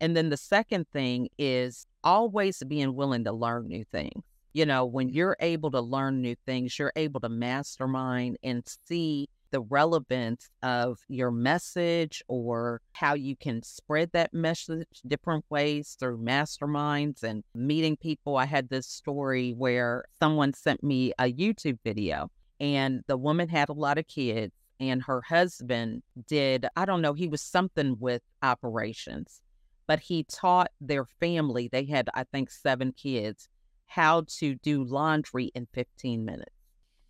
And 0.00 0.16
then 0.16 0.30
the 0.30 0.36
second 0.36 0.86
thing 0.92 1.28
is 1.36 1.84
always 2.02 2.62
being 2.66 2.94
willing 2.94 3.24
to 3.24 3.32
learn 3.32 3.68
new 3.68 3.84
things 3.92 4.22
you 4.52 4.66
know, 4.66 4.84
when 4.84 5.08
you're 5.08 5.36
able 5.40 5.70
to 5.70 5.80
learn 5.80 6.20
new 6.20 6.36
things, 6.46 6.78
you're 6.78 6.92
able 6.96 7.20
to 7.20 7.28
mastermind 7.28 8.36
and 8.42 8.62
see 8.86 9.28
the 9.50 9.60
relevance 9.60 10.48
of 10.62 10.98
your 11.08 11.30
message 11.30 12.22
or 12.26 12.80
how 12.92 13.14
you 13.14 13.36
can 13.36 13.62
spread 13.62 14.10
that 14.12 14.32
message 14.32 14.88
different 15.06 15.44
ways 15.50 15.96
through 16.00 16.18
masterminds 16.18 17.22
and 17.22 17.44
meeting 17.54 17.96
people. 17.96 18.36
I 18.36 18.46
had 18.46 18.68
this 18.68 18.86
story 18.86 19.52
where 19.52 20.04
someone 20.18 20.54
sent 20.54 20.82
me 20.82 21.12
a 21.18 21.32
YouTube 21.32 21.78
video 21.84 22.30
and 22.60 23.02
the 23.06 23.18
woman 23.18 23.48
had 23.48 23.68
a 23.68 23.74
lot 23.74 23.98
of 23.98 24.08
kids 24.08 24.52
and 24.80 25.02
her 25.02 25.22
husband 25.22 26.02
did, 26.26 26.66
I 26.74 26.86
don't 26.86 27.02
know, 27.02 27.12
he 27.12 27.28
was 27.28 27.42
something 27.42 27.96
with 28.00 28.22
operations, 28.42 29.40
but 29.86 30.00
he 30.00 30.24
taught 30.24 30.70
their 30.80 31.04
family, 31.20 31.68
they 31.70 31.84
had, 31.84 32.08
I 32.14 32.24
think, 32.24 32.50
seven 32.50 32.92
kids 32.92 33.48
how 33.94 34.24
to 34.26 34.54
do 34.56 34.84
laundry 34.84 35.50
in 35.54 35.66
15 35.74 36.24
minutes. 36.24 36.50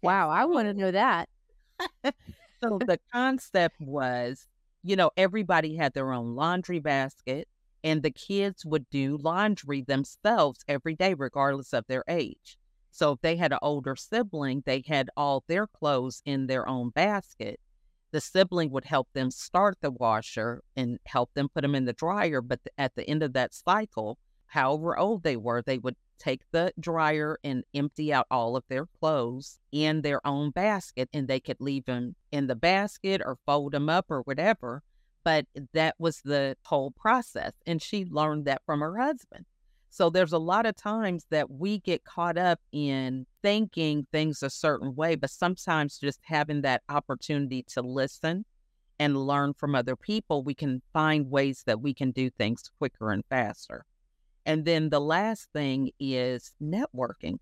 Wow, 0.02 0.30
I 0.30 0.46
want 0.46 0.66
to 0.66 0.74
know 0.74 0.90
that. 0.90 1.28
so 2.60 2.78
the 2.78 2.98
concept 3.12 3.76
was, 3.80 4.48
you 4.82 4.96
know, 4.96 5.12
everybody 5.16 5.76
had 5.76 5.94
their 5.94 6.12
own 6.12 6.34
laundry 6.34 6.80
basket 6.80 7.46
and 7.84 8.02
the 8.02 8.10
kids 8.10 8.64
would 8.64 8.88
do 8.90 9.16
laundry 9.22 9.82
themselves 9.82 10.64
every 10.66 10.96
day, 10.96 11.14
regardless 11.14 11.72
of 11.72 11.84
their 11.86 12.02
age. 12.08 12.58
So 12.90 13.12
if 13.12 13.20
they 13.20 13.36
had 13.36 13.52
an 13.52 13.60
older 13.62 13.94
sibling, 13.94 14.64
they 14.66 14.82
had 14.86 15.08
all 15.16 15.44
their 15.46 15.68
clothes 15.68 16.20
in 16.24 16.48
their 16.48 16.68
own 16.68 16.90
basket. 16.90 17.60
The 18.10 18.20
sibling 18.20 18.70
would 18.70 18.84
help 18.84 19.08
them 19.12 19.30
start 19.30 19.78
the 19.80 19.92
washer 19.92 20.62
and 20.76 20.98
help 21.06 21.32
them 21.34 21.48
put 21.48 21.62
them 21.62 21.76
in 21.76 21.84
the 21.84 21.92
dryer. 21.92 22.40
But 22.40 22.60
at 22.76 22.96
the 22.96 23.08
end 23.08 23.22
of 23.22 23.34
that 23.34 23.54
cycle, 23.54 24.18
however 24.46 24.98
old 24.98 25.22
they 25.22 25.36
were, 25.36 25.62
they 25.62 25.78
would 25.78 25.96
take 26.22 26.42
the 26.52 26.72
dryer 26.78 27.38
and 27.42 27.64
empty 27.74 28.12
out 28.12 28.26
all 28.30 28.56
of 28.56 28.64
their 28.68 28.86
clothes 28.86 29.58
in 29.72 30.02
their 30.02 30.24
own 30.26 30.50
basket 30.50 31.08
and 31.12 31.26
they 31.26 31.40
could 31.40 31.60
leave 31.60 31.84
them 31.86 32.14
in 32.30 32.46
the 32.46 32.54
basket 32.54 33.20
or 33.24 33.38
fold 33.44 33.72
them 33.72 33.88
up 33.88 34.06
or 34.10 34.20
whatever. 34.22 34.82
But 35.24 35.46
that 35.72 35.94
was 35.98 36.20
the 36.22 36.56
whole 36.64 36.90
process. 36.90 37.52
And 37.66 37.80
she 37.80 38.04
learned 38.04 38.44
that 38.46 38.62
from 38.66 38.80
her 38.80 38.98
husband. 38.98 39.46
So 39.90 40.08
there's 40.08 40.32
a 40.32 40.38
lot 40.38 40.64
of 40.64 40.74
times 40.74 41.26
that 41.30 41.50
we 41.50 41.78
get 41.78 42.04
caught 42.04 42.38
up 42.38 42.60
in 42.72 43.26
thinking 43.42 44.06
things 44.10 44.42
a 44.42 44.48
certain 44.48 44.94
way, 44.94 45.16
but 45.16 45.30
sometimes 45.30 45.98
just 45.98 46.20
having 46.22 46.62
that 46.62 46.82
opportunity 46.88 47.62
to 47.74 47.82
listen 47.82 48.44
and 48.98 49.16
learn 49.16 49.52
from 49.52 49.74
other 49.74 49.96
people, 49.96 50.42
we 50.42 50.54
can 50.54 50.80
find 50.92 51.30
ways 51.30 51.64
that 51.66 51.80
we 51.80 51.92
can 51.92 52.10
do 52.10 52.30
things 52.30 52.70
quicker 52.78 53.10
and 53.10 53.24
faster. 53.28 53.84
And 54.44 54.64
then 54.64 54.90
the 54.90 55.00
last 55.00 55.48
thing 55.52 55.90
is 56.00 56.52
networking, 56.62 57.36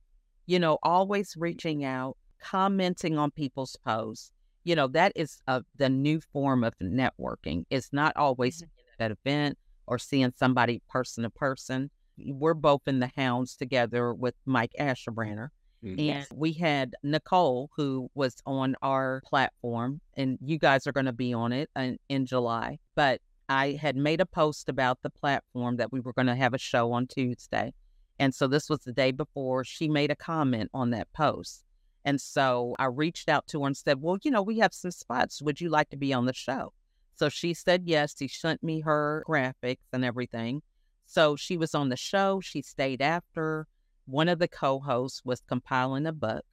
you 0.47 0.59
know, 0.59 0.79
always 0.83 1.35
reaching 1.37 1.85
out, 1.85 2.17
commenting 2.41 3.19
on 3.19 3.31
people's 3.31 3.77
posts. 3.85 4.33
You 4.65 4.77
know, 4.77 4.89
that 4.89 5.13
is 5.17 5.41
a, 5.47 5.63
the 5.77 5.89
new 5.89 6.21
form 6.33 6.65
of 6.65 6.75
networking. 6.83 7.65
It's 7.71 7.93
not 7.93 8.15
always 8.17 8.59
mm-hmm. 8.63 9.03
at 9.03 9.11
an 9.11 9.17
event 9.25 9.59
or 9.87 9.99
seeing 9.99 10.33
somebody 10.37 10.83
person 10.89 11.25
to 11.25 11.31
person. 11.31 11.91
We're 12.19 12.55
both 12.55 12.83
in 12.87 13.01
the 13.01 13.11
hounds 13.17 13.57
together 13.57 14.13
with 14.13 14.35
Mike 14.45 14.73
Asherbranner. 14.79 15.49
Mm-hmm. 15.83 15.99
And 15.99 16.27
we 16.35 16.53
had 16.53 16.95
Nicole, 17.03 17.71
who 17.75 18.11
was 18.15 18.37
on 18.45 18.77
our 18.83 19.23
platform, 19.25 20.03
and 20.15 20.39
you 20.45 20.59
guys 20.59 20.87
are 20.87 20.93
going 20.93 21.07
to 21.07 21.13
be 21.13 21.33
on 21.33 21.53
it 21.53 21.71
in, 21.75 21.99
in 22.11 22.27
July. 22.27 22.79
But 22.95 23.23
I 23.51 23.73
had 23.73 23.97
made 23.97 24.21
a 24.21 24.27
post 24.27 24.69
about 24.69 25.03
the 25.03 25.11
platform 25.11 25.77
that 25.79 25.91
we 25.91 25.99
were 25.99 26.13
going 26.13 26.29
to 26.29 26.37
have 26.37 26.55
a 26.55 26.59
show 26.59 26.93
on 26.93 27.09
Tuesday. 27.09 27.75
And 28.21 28.33
so 28.33 28.47
this 28.47 28.71
was 28.71 28.79
the 28.81 28.93
day 28.93 29.11
before 29.11 29.65
she 29.65 29.89
made 29.89 30.13
a 30.13 30.17
comment 30.17 30.71
on 30.73 30.91
that 30.91 31.13
post. 31.13 31.65
And 32.05 32.21
so 32.21 32.77
I 32.79 32.85
reached 32.85 33.29
out 33.29 33.49
to 33.49 33.61
her 33.61 33.67
and 33.67 33.77
said, 33.77 34.01
Well, 34.01 34.19
you 34.23 34.31
know, 34.31 34.41
we 34.41 34.61
have 34.61 34.73
some 34.73 34.93
spots. 34.93 35.43
Would 35.43 35.61
you 35.61 35.69
like 35.69 35.91
to 35.91 35.97
be 35.97 36.13
on 36.13 36.27
the 36.27 36.33
show? 36.33 36.73
So 37.17 37.29
she 37.29 37.53
said 37.53 37.83
yes. 37.87 38.15
She 38.17 38.29
sent 38.29 38.63
me 38.63 38.83
her 38.83 39.25
graphics 39.29 39.89
and 39.93 40.05
everything. 40.05 40.63
So 41.07 41.35
she 41.35 41.57
was 41.57 41.75
on 41.75 41.89
the 41.89 41.97
show. 41.97 42.41
She 42.41 42.63
stayed 42.63 43.03
after. 43.03 43.67
One 44.07 44.29
of 44.29 44.39
the 44.39 44.49
co 44.49 44.79
hosts 44.79 45.23
was 45.25 45.43
compiling 45.49 46.07
a 46.07 46.13
book 46.13 46.45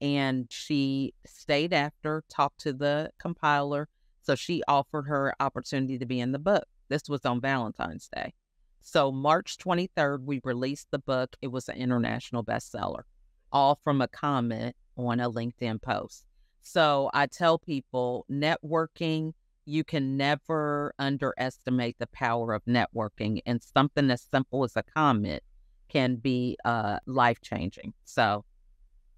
and 0.00 0.46
she 0.50 1.14
stayed 1.26 1.72
after, 1.72 2.24
talked 2.28 2.60
to 2.62 2.72
the 2.72 3.12
compiler. 3.20 3.88
So 4.22 4.34
she 4.34 4.62
offered 4.68 5.06
her 5.06 5.34
opportunity 5.40 5.98
to 5.98 6.06
be 6.06 6.20
in 6.20 6.32
the 6.32 6.38
book. 6.38 6.64
This 6.88 7.08
was 7.08 7.24
on 7.24 7.40
Valentine's 7.40 8.08
Day. 8.14 8.34
So 8.82 9.12
March 9.12 9.58
23rd, 9.58 10.24
we 10.24 10.40
released 10.44 10.88
the 10.90 10.98
book. 10.98 11.36
It 11.42 11.48
was 11.48 11.68
an 11.68 11.76
international 11.76 12.44
bestseller, 12.44 13.02
all 13.52 13.78
from 13.82 14.00
a 14.00 14.08
comment 14.08 14.74
on 14.96 15.20
a 15.20 15.30
LinkedIn 15.30 15.82
post. 15.82 16.24
So 16.62 17.10
I 17.14 17.26
tell 17.26 17.58
people 17.58 18.26
networking, 18.30 19.32
you 19.64 19.84
can 19.84 20.16
never 20.16 20.94
underestimate 20.98 21.98
the 21.98 22.06
power 22.08 22.54
of 22.54 22.64
networking. 22.64 23.40
And 23.46 23.62
something 23.62 24.10
as 24.10 24.22
simple 24.22 24.64
as 24.64 24.76
a 24.76 24.82
comment 24.82 25.42
can 25.88 26.16
be 26.16 26.56
uh, 26.64 26.98
life 27.06 27.40
changing. 27.42 27.92
So 28.04 28.44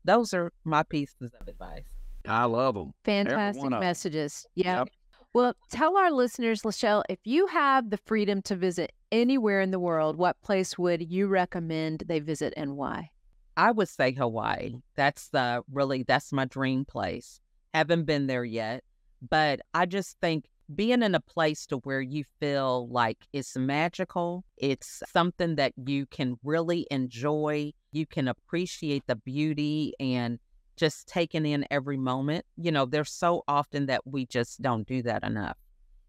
those 0.04 0.34
are 0.34 0.52
my 0.64 0.82
pieces 0.82 1.32
of 1.40 1.48
advice. 1.48 2.01
I 2.26 2.44
love 2.44 2.74
them. 2.74 2.92
Fantastic 3.04 3.70
messages. 3.70 4.46
Yeah. 4.54 4.78
Yep. 4.78 4.88
Well, 5.34 5.54
tell 5.70 5.96
our 5.96 6.10
listeners, 6.10 6.62
LaChelle, 6.62 7.04
if 7.08 7.18
you 7.24 7.46
have 7.46 7.88
the 7.88 7.98
freedom 8.04 8.42
to 8.42 8.54
visit 8.54 8.92
anywhere 9.10 9.62
in 9.62 9.70
the 9.70 9.78
world, 9.78 10.16
what 10.16 10.40
place 10.42 10.76
would 10.76 11.10
you 11.10 11.26
recommend 11.26 12.04
they 12.06 12.20
visit 12.20 12.52
and 12.56 12.76
why? 12.76 13.10
I 13.56 13.70
would 13.70 13.88
say 13.88 14.12
Hawaii. 14.12 14.74
That's 14.94 15.28
the 15.28 15.62
really 15.72 16.02
that's 16.02 16.32
my 16.32 16.44
dream 16.44 16.84
place. 16.84 17.40
Haven't 17.72 18.04
been 18.04 18.26
there 18.26 18.44
yet, 18.44 18.84
but 19.26 19.60
I 19.72 19.86
just 19.86 20.18
think 20.20 20.44
being 20.74 21.02
in 21.02 21.14
a 21.14 21.20
place 21.20 21.66
to 21.66 21.78
where 21.78 22.00
you 22.00 22.24
feel 22.40 22.88
like 22.88 23.18
it's 23.32 23.56
magical, 23.56 24.44
it's 24.56 25.02
something 25.12 25.56
that 25.56 25.72
you 25.86 26.06
can 26.06 26.36
really 26.44 26.86
enjoy, 26.90 27.72
you 27.92 28.06
can 28.06 28.28
appreciate 28.28 29.06
the 29.06 29.16
beauty 29.16 29.94
and 30.00 30.38
just 30.76 31.06
taking 31.06 31.46
in 31.46 31.66
every 31.70 31.96
moment. 31.96 32.44
You 32.56 32.72
know, 32.72 32.86
there's 32.86 33.12
so 33.12 33.44
often 33.48 33.86
that 33.86 34.06
we 34.06 34.26
just 34.26 34.60
don't 34.62 34.86
do 34.86 35.02
that 35.02 35.22
enough. 35.22 35.56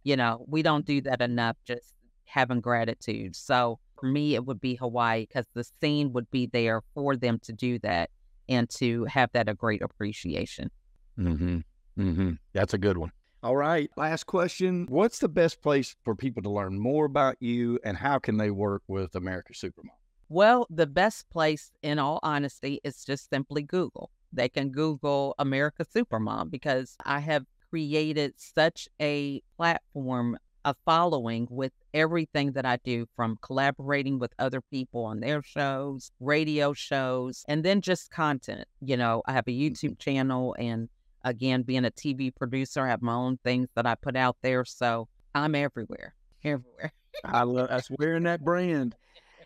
You 0.03 0.17
know, 0.17 0.45
we 0.47 0.61
don't 0.61 0.85
do 0.85 1.01
that 1.01 1.21
enough 1.21 1.57
just 1.65 1.93
having 2.25 2.61
gratitude. 2.61 3.35
So 3.35 3.79
for 3.99 4.07
me, 4.07 4.35
it 4.35 4.45
would 4.45 4.59
be 4.59 4.75
Hawaii 4.75 5.25
because 5.25 5.45
the 5.53 5.63
scene 5.63 6.13
would 6.13 6.29
be 6.31 6.47
there 6.47 6.81
for 6.93 7.15
them 7.15 7.39
to 7.43 7.53
do 7.53 7.79
that 7.79 8.09
and 8.49 8.69
to 8.71 9.05
have 9.05 9.31
that 9.33 9.47
a 9.47 9.53
great 9.53 9.81
appreciation. 9.81 10.69
Mm-hmm. 11.17 11.59
Mm-hmm. 11.99 12.31
That's 12.53 12.73
a 12.73 12.77
good 12.77 12.97
one. 12.97 13.11
All 13.43 13.55
right. 13.55 13.89
Last 13.97 14.25
question. 14.25 14.87
What's 14.89 15.19
the 15.19 15.29
best 15.29 15.61
place 15.61 15.95
for 16.03 16.15
people 16.15 16.41
to 16.43 16.49
learn 16.49 16.79
more 16.79 17.05
about 17.05 17.35
you 17.39 17.79
and 17.83 17.97
how 17.97 18.19
can 18.19 18.37
they 18.37 18.51
work 18.51 18.81
with 18.87 19.15
America's 19.15 19.57
Supermom? 19.57 19.91
Well, 20.29 20.65
the 20.69 20.87
best 20.87 21.29
place, 21.29 21.69
in 21.83 21.99
all 21.99 22.19
honesty, 22.23 22.79
is 22.83 23.03
just 23.03 23.29
simply 23.29 23.61
Google. 23.61 24.09
They 24.33 24.49
can 24.49 24.69
Google 24.71 25.35
America 25.39 25.85
Supermom 25.85 26.49
because 26.49 26.95
I 27.05 27.19
have 27.19 27.45
created 27.69 28.33
such 28.37 28.87
a 29.01 29.41
platform, 29.57 30.37
a 30.65 30.75
following 30.85 31.47
with 31.49 31.71
everything 31.93 32.53
that 32.53 32.65
I 32.65 32.77
do 32.83 33.05
from 33.15 33.37
collaborating 33.41 34.19
with 34.19 34.33
other 34.39 34.61
people 34.61 35.05
on 35.05 35.19
their 35.19 35.43
shows, 35.43 36.11
radio 36.19 36.73
shows, 36.73 37.43
and 37.47 37.63
then 37.63 37.81
just 37.81 38.11
content. 38.11 38.67
You 38.81 38.97
know, 38.97 39.21
I 39.25 39.33
have 39.33 39.47
a 39.47 39.51
mm-hmm. 39.51 39.73
YouTube 39.73 39.99
channel 39.99 40.55
and 40.57 40.89
again, 41.23 41.63
being 41.63 41.85
a 41.85 41.91
TV 41.91 42.33
producer, 42.35 42.81
I 42.81 42.89
have 42.89 43.01
my 43.01 43.13
own 43.13 43.39
things 43.43 43.69
that 43.75 43.85
I 43.85 43.95
put 43.95 44.15
out 44.15 44.37
there. 44.41 44.65
So 44.65 45.07
I'm 45.33 45.55
everywhere, 45.55 46.13
everywhere. 46.43 46.91
I 47.23 47.43
love 47.43 47.69
that's 47.69 47.89
wearing 47.97 48.23
that 48.23 48.43
brand. 48.43 48.95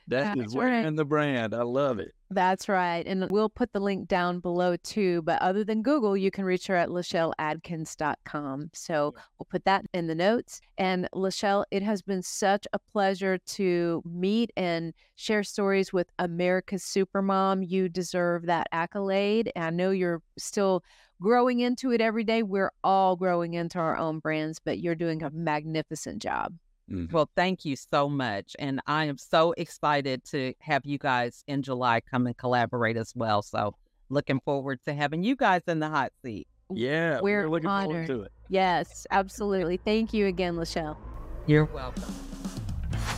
That 0.08 0.36
That's 0.38 0.50
is 0.50 0.56
wearing 0.56 0.86
right. 0.86 0.96
the 0.96 1.06
brand. 1.06 1.54
I 1.54 1.64
love 1.64 2.00
it. 2.00 2.14
That's 2.30 2.68
right. 2.68 3.08
And 3.08 3.32
we'll 3.32 3.48
put 3.48 3.72
the 3.72 3.80
link 3.80 4.10
down 4.10 4.42
below 4.42 4.76
too. 4.78 5.22
But 5.22 5.42
other 5.42 5.64
than 5.64 5.82
Google, 5.82 6.18
you 6.18 6.30
can 6.30 6.44
reach 6.44 6.68
her 6.68 6.76
at 6.76 6.90
LaChelleAdkins.com. 6.90 8.70
So 8.74 9.16
we'll 9.40 9.48
put 9.50 9.64
that 9.64 9.86
in 9.94 10.08
the 10.08 10.16
notes. 10.16 10.60
And 10.78 11.08
LaChelle, 11.16 11.64
it 11.72 11.84
has 11.84 12.02
been 12.02 12.22
such 12.22 12.68
a 12.74 12.80
pleasure 12.80 13.38
to 13.38 14.04
meet 14.06 14.52
and 14.58 14.94
share 15.16 15.44
stories 15.44 15.94
with 15.94 16.10
America's 16.20 16.84
Supermom. 16.84 17.66
You 17.66 17.88
deserve 17.88 18.46
that 18.48 18.68
accolade. 18.74 19.50
I 19.56 19.70
know 19.70 19.92
you're 19.92 20.22
still 20.38 20.84
growing 21.22 21.62
into 21.62 21.92
it 21.92 22.02
every 22.02 22.26
day. 22.26 22.44
We're 22.44 22.74
all 22.84 23.16
growing 23.16 23.54
into 23.54 23.80
our 23.80 23.96
own 23.98 24.20
brands, 24.20 24.60
but 24.60 24.80
you're 24.80 24.96
doing 24.96 25.24
a 25.24 25.30
magnificent 25.30 26.22
job. 26.22 26.54
Mm-hmm. 26.92 27.14
Well, 27.14 27.30
thank 27.36 27.66
you 27.66 27.76
so 27.76 28.08
much. 28.08 28.56
And 28.60 28.82
I 28.88 29.06
am 29.06 29.18
so 29.18 29.54
excited 29.58 30.24
to 30.26 30.54
have 30.62 30.86
you 30.86 30.98
guys 30.98 31.44
in 31.48 31.62
July 31.62 32.02
come 32.02 32.28
and 32.28 32.38
collaborate 32.38 32.98
as 32.98 33.14
well. 33.16 33.42
So 33.42 33.76
looking 34.10 34.40
forward 34.42 34.80
to 34.86 34.94
having 34.94 35.24
you 35.24 35.36
guys 35.36 35.62
in 35.68 35.80
the 35.80 35.90
hot 35.90 36.12
seat. 36.24 36.48
Yeah, 36.70 37.22
we're, 37.22 37.44
we're 37.44 37.50
looking 37.50 37.70
honored. 37.70 38.08
forward 38.08 38.08
to 38.08 38.22
it. 38.24 38.32
Yes, 38.50 39.08
absolutely. 39.12 39.78
Thank 39.78 40.14
you 40.14 40.28
again, 40.28 40.56
LaChelle. 40.56 40.98
You're 41.46 41.66
welcome. 41.66 42.14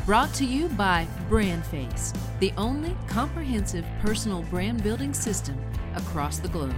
Brought 0.06 0.34
to 0.36 0.46
you 0.46 0.70
by 0.70 1.08
BrandFace, 1.30 2.16
the 2.40 2.52
only 2.58 2.96
comprehensive 3.08 3.86
personal 4.02 4.44
brand 4.44 4.84
building 4.84 5.14
system 5.14 5.60
across 5.96 6.40
the 6.40 6.48
globe. 6.48 6.76